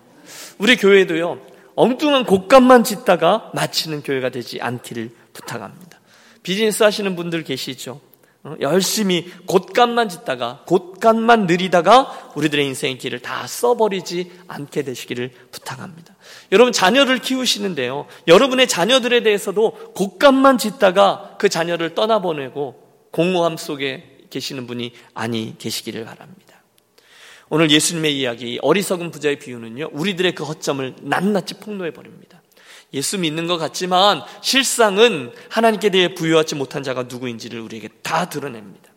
우리 0.58 0.76
교회도요, 0.76 1.40
엉뚱한 1.76 2.26
곳간만 2.26 2.84
짓다가 2.84 3.52
마치는 3.54 4.04
교회가 4.04 4.30
되지 4.30 4.62
않기를 4.62 5.12
부탁합니다. 5.34 6.00
비즈니스 6.44 6.84
하시는 6.84 7.16
분들 7.16 7.44
계시죠? 7.44 8.02
어, 8.44 8.56
열심히 8.60 9.32
곳간만 9.46 10.10
짓다가 10.10 10.64
곳간만 10.66 11.48
느리다가 11.48 12.32
우리들의 12.36 12.66
인생의 12.68 12.98
길을 12.98 13.20
다 13.20 13.48
써버리지 13.48 14.32
않게 14.48 14.84
되시기를 14.84 15.32
부탁합니다. 15.52 16.14
여러분 16.52 16.74
자녀를 16.74 17.20
키우시는데요. 17.20 18.06
여러분의 18.28 18.68
자녀들에 18.68 19.24
대해서도 19.24 19.94
곳간만 19.94 20.58
짓다가 20.58 21.36
그 21.40 21.48
자녀를 21.48 21.96
떠나보내고 21.96 22.84
공허함 23.12 23.56
속에 23.56 24.26
계시는 24.30 24.68
분이 24.68 24.92
아니 25.14 25.56
계시기를 25.58 26.04
바랍니다. 26.04 26.64
오늘 27.50 27.72
예수님의 27.72 28.20
이야기 28.20 28.60
어리석은 28.62 29.12
부자의 29.12 29.40
비유는요. 29.40 29.90
우리들의 29.94 30.36
그 30.36 30.44
허점을 30.44 30.96
낱낱이 31.02 31.56
폭로해 31.62 31.92
버립니다. 31.92 32.43
예수 32.94 33.18
믿는 33.18 33.48
것 33.48 33.58
같지만 33.58 34.22
실상은 34.42 35.32
하나님께 35.50 35.90
대해 35.90 36.14
부여하지 36.14 36.56
못한 36.56 36.84
자가 36.84 37.04
누구인지를 37.04 37.60
우리에게 37.60 37.90
다 38.02 38.30
드러냅니다. 38.30 38.92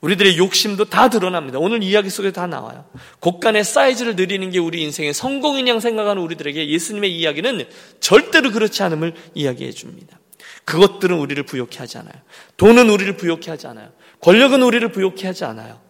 우리들의 0.00 0.36
욕심도 0.38 0.84
다 0.84 1.08
드러납니다. 1.08 1.58
오늘 1.58 1.82
이야기 1.82 2.10
속에 2.10 2.30
다 2.30 2.46
나와요. 2.46 2.84
곡간의 3.20 3.64
사이즈를 3.64 4.14
늘리는 4.14 4.50
게 4.50 4.58
우리 4.58 4.82
인생의 4.82 5.14
성공인 5.14 5.66
양 5.68 5.80
생각하는 5.80 6.22
우리들에게 6.22 6.68
예수님의 6.68 7.16
이야기는 7.16 7.64
절대로 8.00 8.52
그렇지 8.52 8.82
않음을 8.82 9.14
이야기해 9.34 9.72
줍니다. 9.72 10.20
그것들은 10.64 11.16
우리를 11.16 11.42
부욕해 11.44 11.78
하지 11.78 11.98
않아요. 11.98 12.14
돈은 12.56 12.90
우리를 12.90 13.16
부욕해 13.16 13.50
하지 13.50 13.66
않아요. 13.68 13.90
권력은 14.20 14.62
우리를 14.62 14.92
부욕해 14.92 15.26
하지 15.26 15.44
않아요. 15.44 15.80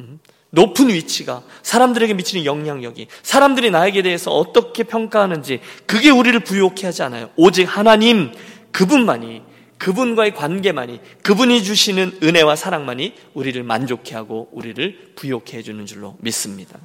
음? 0.00 0.18
높은 0.54 0.90
위치가 0.90 1.42
사람들에게 1.62 2.12
미치는 2.12 2.44
영향력이 2.44 3.06
사람들이 3.22 3.70
나에게 3.70 4.02
대해서 4.02 4.30
어떻게 4.30 4.82
평가하는지 4.82 5.60
그게 5.86 6.10
우리를 6.10 6.38
부욕해 6.40 6.84
하지 6.84 7.02
않아요. 7.02 7.30
오직 7.36 7.64
하나님 7.64 8.32
그분만이 8.70 9.42
그분과의 9.78 10.34
관계만이 10.34 11.00
그분이 11.22 11.64
주시는 11.64 12.20
은혜와 12.22 12.54
사랑만이 12.56 13.14
우리를 13.32 13.62
만족해 13.62 14.14
하고 14.14 14.48
우리를 14.52 15.14
부욕해 15.16 15.62
주는 15.62 15.86
줄로 15.86 16.16
믿습니다. 16.20 16.78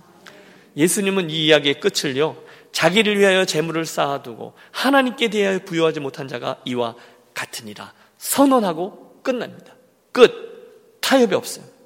예수님은 0.77 1.29
이 1.29 1.47
이야기의 1.47 1.81
끝을요. 1.81 2.37
자기를 2.71 3.19
위하여 3.19 3.43
재물을 3.43 3.85
쌓아두고 3.85 4.53
하나님께 4.71 5.29
대하여 5.29 5.59
부여하지 5.59 5.99
못한 5.99 6.27
자가 6.29 6.61
이와 6.63 6.95
같으니라 7.33 7.93
선언하고 8.17 9.19
끝납니다. 9.23 9.75
끝. 10.13 10.47
타협이 11.01 11.35
없어요. 11.35 11.76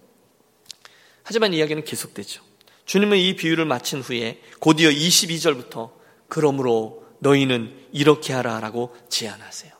하지만 1.23 1.53
이야기는 1.53 1.83
계속되죠. 1.83 2.41
주님은 2.85 3.17
이 3.17 3.35
비유를 3.35 3.65
마친 3.65 4.01
후에 4.01 4.41
곧이어 4.59 4.89
22절부터 4.89 5.91
그러므로 6.27 7.05
너희는 7.19 7.73
이렇게 7.91 8.33
하라라고 8.33 8.95
제안하세요. 9.09 9.71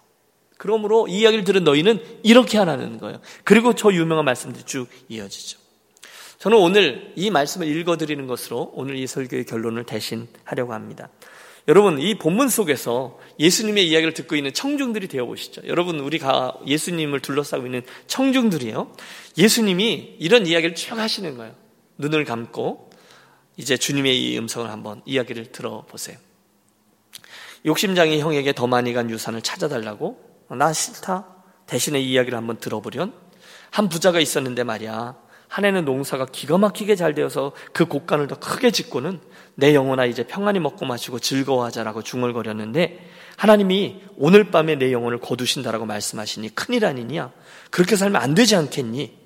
그러므로 0.58 1.08
이 1.08 1.22
이야기를 1.22 1.44
들은 1.44 1.64
너희는 1.64 2.20
이렇게 2.24 2.58
하라는 2.60 3.00
거예요. 3.00 3.20
그리고 3.44 3.74
저 3.74 3.92
유명한 3.92 4.26
말씀들이 4.26 4.64
쭉 4.66 4.88
이어지죠. 5.10 5.60
저는 6.38 6.58
오늘 6.58 7.14
이 7.16 7.30
말씀을 7.30 7.68
읽어드리는 7.68 8.26
것으로 8.28 8.72
오늘 8.76 8.96
이 8.96 9.08
설교의 9.08 9.46
결론을 9.46 9.86
대신 9.86 10.28
하려고 10.44 10.74
합니다. 10.74 11.10
여러분, 11.68 12.00
이 12.00 12.16
본문 12.16 12.50
속에서 12.50 13.20
예수님의 13.40 13.88
이야기를 13.88 14.14
듣고 14.14 14.36
있는 14.36 14.52
청중들이 14.54 15.08
되어 15.08 15.26
보시죠. 15.26 15.62
여러분, 15.68 16.00
우리가 16.00 16.58
예수님을 16.66 17.20
둘러싸고 17.20 17.66
있는 17.66 17.84
청중들이에요. 18.08 18.92
예수님이 19.38 20.16
이런 20.20 20.48
이야기를 20.48 20.76
쭉 20.76 20.98
하시는 20.98 21.38
거예요. 21.38 21.54
눈을 21.98 22.26
감고 22.26 22.90
이제 23.58 23.78
주님의 23.78 24.20
이 24.20 24.38
음성을 24.40 24.70
한번 24.70 25.02
이야기를 25.06 25.52
들어보세요. 25.52 26.18
욕심장이 27.66 28.20
형에게 28.20 28.54
더 28.54 28.66
많이 28.66 28.92
간 28.94 29.10
유산을 29.10 29.42
찾아달라고? 29.42 30.20
나 30.50 30.74
싫다. 30.74 31.28
대신에 31.68 32.00
이 32.02 32.12
이야기를 32.12 32.36
한번 32.36 32.58
들어보련? 32.58 33.14
한 33.70 33.88
부자가 33.88 34.20
있었는데 34.20 34.64
말이야. 34.64 35.16
한 35.48 35.66
해는 35.66 35.86
농사가 35.86 36.26
기가 36.26 36.58
막히게 36.58 36.96
잘 36.96 37.14
되어서 37.14 37.52
그 37.72 37.86
곡간을 37.86 38.28
더 38.28 38.40
크게 38.40 38.72
짓고는 38.72 39.20
내 39.56 39.76
영혼아 39.76 40.06
이제 40.06 40.24
평안히 40.24 40.60
먹고 40.60 40.86
마시고 40.86 41.20
즐거워하자라고 41.20 42.04
중얼거렸는데 42.04 43.10
하나님이 43.38 44.02
오늘 44.18 44.52
밤에 44.52 44.76
내 44.76 44.92
영혼을 44.92 45.20
거두신다라고 45.20 45.86
말씀하시니 45.86 46.56
큰일 46.56 46.86
아니냐? 46.86 47.32
그렇게 47.70 47.96
살면 47.96 48.22
안 48.22 48.36
되지 48.36 48.56
않겠니? 48.56 49.18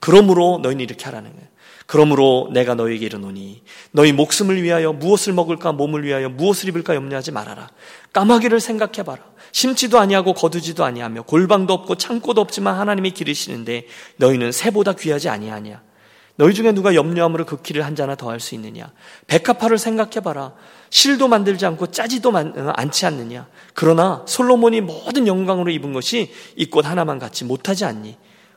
그러므로 0.00 0.58
너희는 0.62 0.82
이렇게 0.82 1.04
하라는 1.04 1.32
거예요. 1.32 1.46
그러므로 1.86 2.48
내가 2.52 2.74
너희에게 2.74 3.06
이르노니 3.06 3.62
너희 3.90 4.12
목숨을 4.12 4.62
위하여 4.62 4.92
무엇을 4.92 5.32
먹을까 5.32 5.72
몸을 5.72 6.04
위하여 6.04 6.28
무엇을 6.28 6.68
입을까 6.68 6.94
염려하지 6.94 7.32
말아라. 7.32 7.68
까마귀를 8.12 8.60
생각해 8.60 9.02
봐라. 9.04 9.24
심지도 9.52 9.98
아니하고 9.98 10.34
거두지도 10.34 10.84
아니하며 10.84 11.22
골방도 11.22 11.74
없고 11.74 11.96
창고도 11.96 12.40
없지만 12.40 12.78
하나님이 12.78 13.10
기르시는데 13.10 13.86
너희는 14.16 14.52
새보다 14.52 14.92
귀하지 14.92 15.28
아니하냐. 15.28 15.82
너희 16.40 16.54
중에 16.54 16.72
누가 16.72 16.94
염려함으로 16.94 17.44
그 17.44 17.60
키를 17.60 17.84
한 17.84 17.94
자나 17.94 18.14
더할 18.14 18.40
수 18.40 18.54
있느냐? 18.54 18.90
백합화를 19.26 19.76
생각해 19.76 20.20
봐라. 20.24 20.54
실도 20.88 21.28
만들지 21.28 21.66
않고 21.66 21.88
짜지도 21.88 22.30
어, 22.30 22.72
않지 22.76 23.04
않느냐? 23.04 23.46
그러나 23.74 24.24
솔로몬이 24.26 24.80
모든 24.80 25.26
영광으로 25.26 25.70
입은 25.70 25.92
것이 25.92 26.32
이 26.56 26.70
꽃 26.70 26.86
하나만 26.86 27.18
갖지 27.18 27.44
못하지 27.44 27.84
않니? 27.84 28.16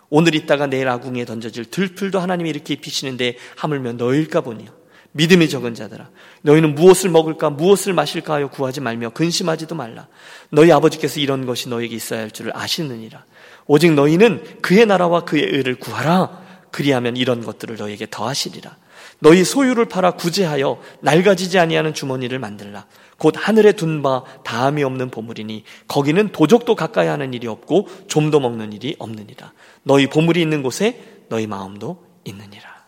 오늘 0.09 0.34
있다가 0.34 0.67
내일 0.67 0.88
아궁이에 0.88 1.25
던져질 1.25 1.65
들풀도 1.65 2.21
하나님이 2.21 2.51
이렇게 2.51 2.73
입히시는데 2.73 3.36
하물며 3.57 3.93
너일까 3.93 4.39
보니요. 4.39 4.69
믿음이 5.11 5.49
적은 5.49 5.75
자들아 5.75 6.09
너희는 6.43 6.75
무엇을 6.75 7.09
먹을까 7.09 7.49
무엇을 7.49 7.91
마실까 7.91 8.36
하여 8.36 8.47
구하지 8.47 8.79
말며 8.79 9.09
근심하지도 9.09 9.75
말라 9.75 10.07
너희 10.49 10.71
아버지께서 10.71 11.19
이런 11.19 11.45
것이 11.45 11.69
너에게 11.69 11.95
있어야 11.95 12.21
할 12.21 12.31
줄을 12.31 12.51
아시느니라 12.55 13.23
오직 13.67 13.93
너희는 13.93 14.61
그의 14.61 14.88
나라와 14.88 15.23
그의 15.23 15.43
의를 15.43 15.75
구하라 15.75 16.43
그리하면 16.74 17.15
이런 17.15 17.43
것들을 17.43 17.78
너에게 17.78 18.07
더하시리라. 18.09 18.76
너희 19.19 19.45
소유를 19.45 19.86
팔아 19.86 20.11
구제하여 20.11 20.82
낡아지지 21.01 21.59
아니하는 21.59 21.93
주머니를 21.93 22.39
만들라. 22.39 22.88
곧 23.19 23.36
하늘에 23.38 23.74
둔 23.74 24.01
바 24.01 24.24
다함이 24.43 24.84
없는 24.84 25.11
보물이니 25.11 25.63
거기는 25.88 26.32
도적도 26.32 26.76
가까이 26.76 27.07
하는 27.07 27.34
일이 27.34 27.47
없고 27.47 27.88
좀도 28.07 28.39
먹는 28.39 28.74
일이 28.74 28.95
없느니라. 28.97 29.53
너희 29.84 30.07
보물이 30.07 30.41
있는 30.41 30.63
곳에 30.63 31.21
너희 31.30 31.45
마음도 31.45 32.03
있느니라. 32.26 32.84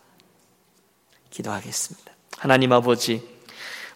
기도하겠습니다. 1.30 2.12
하나님 2.38 2.72
아버지, 2.72 3.22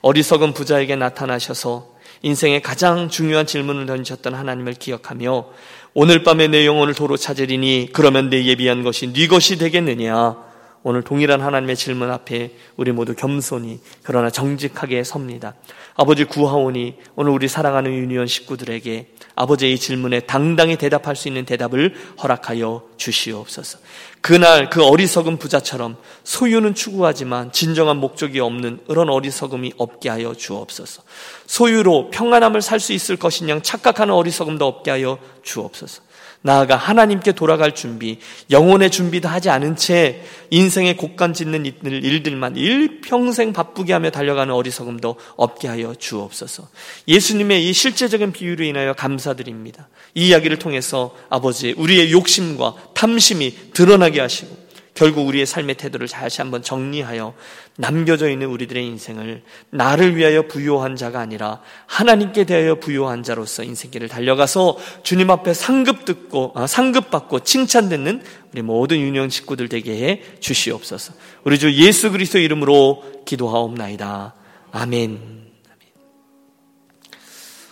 어리석은 0.03 0.55
부자에게 0.55 0.95
나타나셔서 0.95 1.99
인생의 2.23 2.63
가장 2.63 3.09
중요한 3.09 3.45
질문을 3.45 3.87
던졌던 3.87 4.35
하나님을 4.35 4.75
기억하며 4.75 5.49
오늘 5.93 6.23
밤에 6.23 6.49
내 6.49 6.67
영혼을 6.67 6.95
도로 6.95 7.17
찾으리니 7.17 7.89
그러면 7.93 8.31
내 8.31 8.45
예비한 8.45 8.83
것이 8.83 9.13
네 9.13 9.27
것이 9.27 9.59
되겠느냐? 9.59 10.50
오늘 10.83 11.03
동일한 11.03 11.43
하나님의 11.43 11.77
질문 11.77 12.11
앞에 12.11 12.57
우리 12.77 12.91
모두 12.93 13.15
겸손히 13.15 13.81
그러나 14.03 14.31
정직하게 14.31 15.05
섭니다. 15.05 15.55
아버지 15.95 16.25
구하오니 16.25 16.97
오늘 17.17 17.33
우리 17.33 17.49
사랑하는 17.49 17.93
유니온 17.93 18.27
식구들에게 18.27 19.09
아버지의 19.35 19.79
질문에 19.79 20.21
당당히 20.21 20.77
대답할 20.77 21.17
수 21.17 21.29
있는 21.29 21.45
대답을 21.45 21.95
허락하여 22.23 22.83
주시옵소서. 22.97 23.79
그날 24.23 24.71
그 24.71 24.83
어리석은 24.83 25.39
부자처럼 25.39 25.97
소유는 26.25 26.75
추구하지만 26.75 27.53
진정한 27.53 27.99
목적이 27.99 28.41
없는 28.41 28.81
그런 28.87 29.11
어리석음이 29.11 29.75
없게 29.77 30.09
하여 30.09 30.35
주옵소서. 30.35 31.03
소유로 31.47 32.11
평안함을 32.11 32.63
살 32.63 32.81
수 32.81 32.95
있을 32.95 33.17
것인 33.17 33.51
양 33.51 33.61
착각하는 33.61 34.15
어리석음도 34.15 34.67
없게 34.67 34.91
하여 34.91 35.19
주옵소서. 35.43 36.03
나아가 36.43 36.77
하나님께 36.77 37.33
돌아갈 37.33 37.75
준비, 37.75 38.19
영혼의 38.51 38.91
준비도 38.91 39.29
하지 39.29 39.51
않은 39.51 39.77
채 39.77 40.23
인생의 40.51 40.97
곡간 40.97 41.35
짓는 41.35 41.67
일들만 41.83 42.57
일평생 42.57 43.53
바쁘게 43.53 43.93
하며 43.93 44.11
달려가는 44.11 44.53
어리석음도 44.55 45.17
없게 45.37 45.69
하여 45.69 45.95
주옵소서. 45.95 46.69
예수님의 47.09 47.69
이 47.69 47.73
실제적인 47.73 48.33
비유로 48.33 48.65
인하여 48.65 48.95
감사드립니다. 48.95 49.89
이 50.15 50.29
이야기를 50.29 50.59
통해서 50.59 51.15
아버지, 51.29 51.75
우리의 51.77 52.11
욕심과 52.13 52.75
탐심이 52.95 53.73
드러나게 53.75 54.21
하시고, 54.21 54.60
결국 55.01 55.27
우리의 55.29 55.47
삶의 55.47 55.77
태도를 55.77 56.09
다시 56.09 56.43
한번 56.43 56.63
정리하여 56.63 57.33
남겨져 57.77 58.29
있는 58.29 58.49
우리들의 58.49 58.85
인생을 58.85 59.43
나를 59.71 60.15
위하여 60.15 60.43
부요한 60.43 60.95
자가 60.95 61.21
아니라 61.21 61.63
하나님께 61.87 62.45
대하여 62.45 62.75
부요한 62.75 63.23
자로서 63.23 63.63
인생길을 63.63 64.09
달려가서 64.09 64.77
주님 65.03 65.31
앞에 65.31 65.55
상급 65.55 66.05
듣고 66.05 66.53
아, 66.55 66.67
상급 66.67 67.11
받고 67.11 67.41
칭찬듣는 67.41 68.23
우리 68.53 68.61
모든 68.61 69.01
유년 69.01 69.31
식구들 69.31 69.71
되게 69.71 70.07
해 70.07 70.23
주시옵소서. 70.39 71.15
우리 71.45 71.59
주 71.59 71.73
예수 71.73 72.13
그리스도 72.13 72.39
이름으로 72.39 73.03
기도하옵나이다. 73.25 74.35
아멘. 74.71 75.19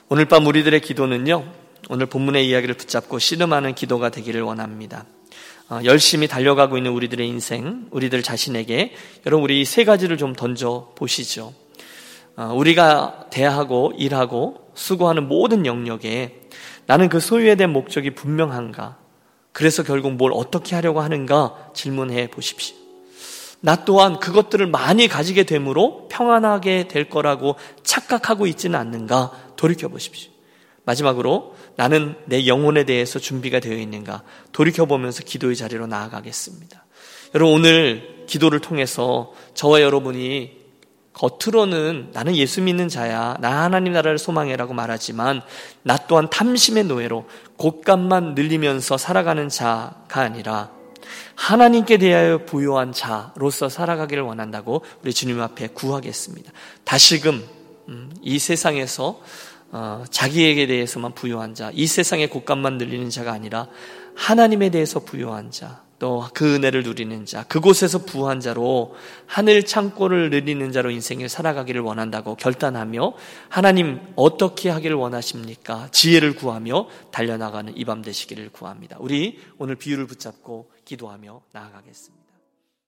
오늘 0.08 0.24
밤 0.24 0.46
우리들의 0.46 0.80
기도는요. 0.80 1.44
오늘 1.90 2.06
본문의 2.06 2.48
이야기를 2.48 2.74
붙잡고 2.76 3.18
씨름하는 3.18 3.74
기도가 3.74 4.08
되기를 4.08 4.40
원합니다. 4.40 5.04
어, 5.70 5.80
열심히 5.84 6.28
달려가고 6.28 6.78
있는 6.78 6.92
우리들의 6.92 7.28
인생, 7.28 7.88
우리들 7.90 8.22
자신에게 8.22 8.94
여러분 9.26 9.44
우리 9.44 9.66
세 9.66 9.84
가지를 9.84 10.16
좀 10.16 10.32
던져 10.32 10.92
보시죠. 10.94 11.52
어, 12.36 12.54
우리가 12.54 13.26
대하고 13.30 13.92
일하고 13.98 14.70
수고하는 14.74 15.28
모든 15.28 15.66
영역에 15.66 16.40
나는 16.86 17.10
그 17.10 17.20
소유에 17.20 17.54
대한 17.56 17.72
목적이 17.72 18.14
분명한가? 18.14 18.96
그래서 19.52 19.82
결국 19.82 20.12
뭘 20.12 20.32
어떻게 20.34 20.74
하려고 20.74 21.02
하는가 21.02 21.72
질문해 21.74 22.30
보십시오. 22.30 22.74
나 23.60 23.84
또한 23.84 24.20
그것들을 24.20 24.66
많이 24.68 25.06
가지게 25.06 25.42
되므로 25.42 26.08
평안하게 26.08 26.88
될 26.88 27.10
거라고 27.10 27.56
착각하고 27.82 28.46
있지는 28.46 28.78
않는가 28.78 29.32
돌이켜 29.56 29.88
보십시오. 29.88 30.30
마지막으로 30.84 31.56
나는 31.78 32.16
내 32.24 32.48
영혼에 32.48 32.82
대해서 32.82 33.20
준비가 33.20 33.60
되어 33.60 33.78
있는가 33.78 34.24
돌이켜 34.50 34.84
보면서 34.84 35.22
기도의 35.22 35.54
자리로 35.54 35.86
나아가겠습니다. 35.86 36.84
여러분 37.36 37.54
오늘 37.54 38.24
기도를 38.26 38.58
통해서 38.58 39.32
저와 39.54 39.80
여러분이 39.80 40.58
겉으로는 41.12 42.10
나는 42.12 42.34
예수 42.34 42.62
믿는 42.62 42.88
자야, 42.88 43.36
나 43.40 43.62
하나님 43.62 43.92
나라를 43.92 44.18
소망해라고 44.18 44.74
말하지만 44.74 45.40
나 45.84 45.96
또한 46.08 46.28
탐심의 46.28 46.84
노예로 46.84 47.28
곳간만 47.56 48.34
늘리면서 48.34 48.98
살아가는 48.98 49.48
자가 49.48 50.20
아니라 50.22 50.72
하나님께 51.36 51.98
대하여 51.98 52.38
부요한 52.44 52.92
자로서 52.92 53.68
살아가기를 53.68 54.24
원한다고 54.24 54.82
우리 55.04 55.14
주님 55.14 55.40
앞에 55.40 55.68
구하겠습니다. 55.68 56.50
다시금 56.82 57.44
음, 57.88 58.12
이 58.20 58.40
세상에서 58.40 59.20
어, 59.70 60.04
자기에게 60.10 60.66
대해서만 60.66 61.12
부요한 61.14 61.54
자, 61.54 61.70
이 61.74 61.86
세상의 61.86 62.30
곳간만 62.30 62.78
늘리는 62.78 63.10
자가 63.10 63.32
아니라 63.32 63.68
하나님에 64.14 64.70
대해서 64.70 65.00
부요한 65.00 65.50
자, 65.50 65.82
또 65.98 66.28
그 66.32 66.54
은혜를 66.54 66.84
누리는 66.84 67.26
자, 67.26 67.42
그곳에서 67.44 67.98
부한 68.04 68.38
자로 68.40 68.94
하늘 69.26 69.64
창고를 69.64 70.30
누리는 70.30 70.70
자로 70.70 70.90
인생을 70.90 71.28
살아가기를 71.28 71.80
원한다고 71.80 72.36
결단하며 72.36 73.14
하나님 73.48 74.00
어떻게 74.14 74.70
하기를 74.70 74.94
원하십니까? 74.96 75.88
지혜를 75.90 76.36
구하며 76.36 76.88
달려나가는 77.10 77.76
이 77.76 77.84
밤 77.84 78.02
되시기를 78.02 78.50
구합니다. 78.50 78.96
우리 79.00 79.40
오늘 79.58 79.74
비유를 79.74 80.06
붙잡고 80.06 80.70
기도하며 80.84 81.40
나아가겠습니다. 81.52 82.17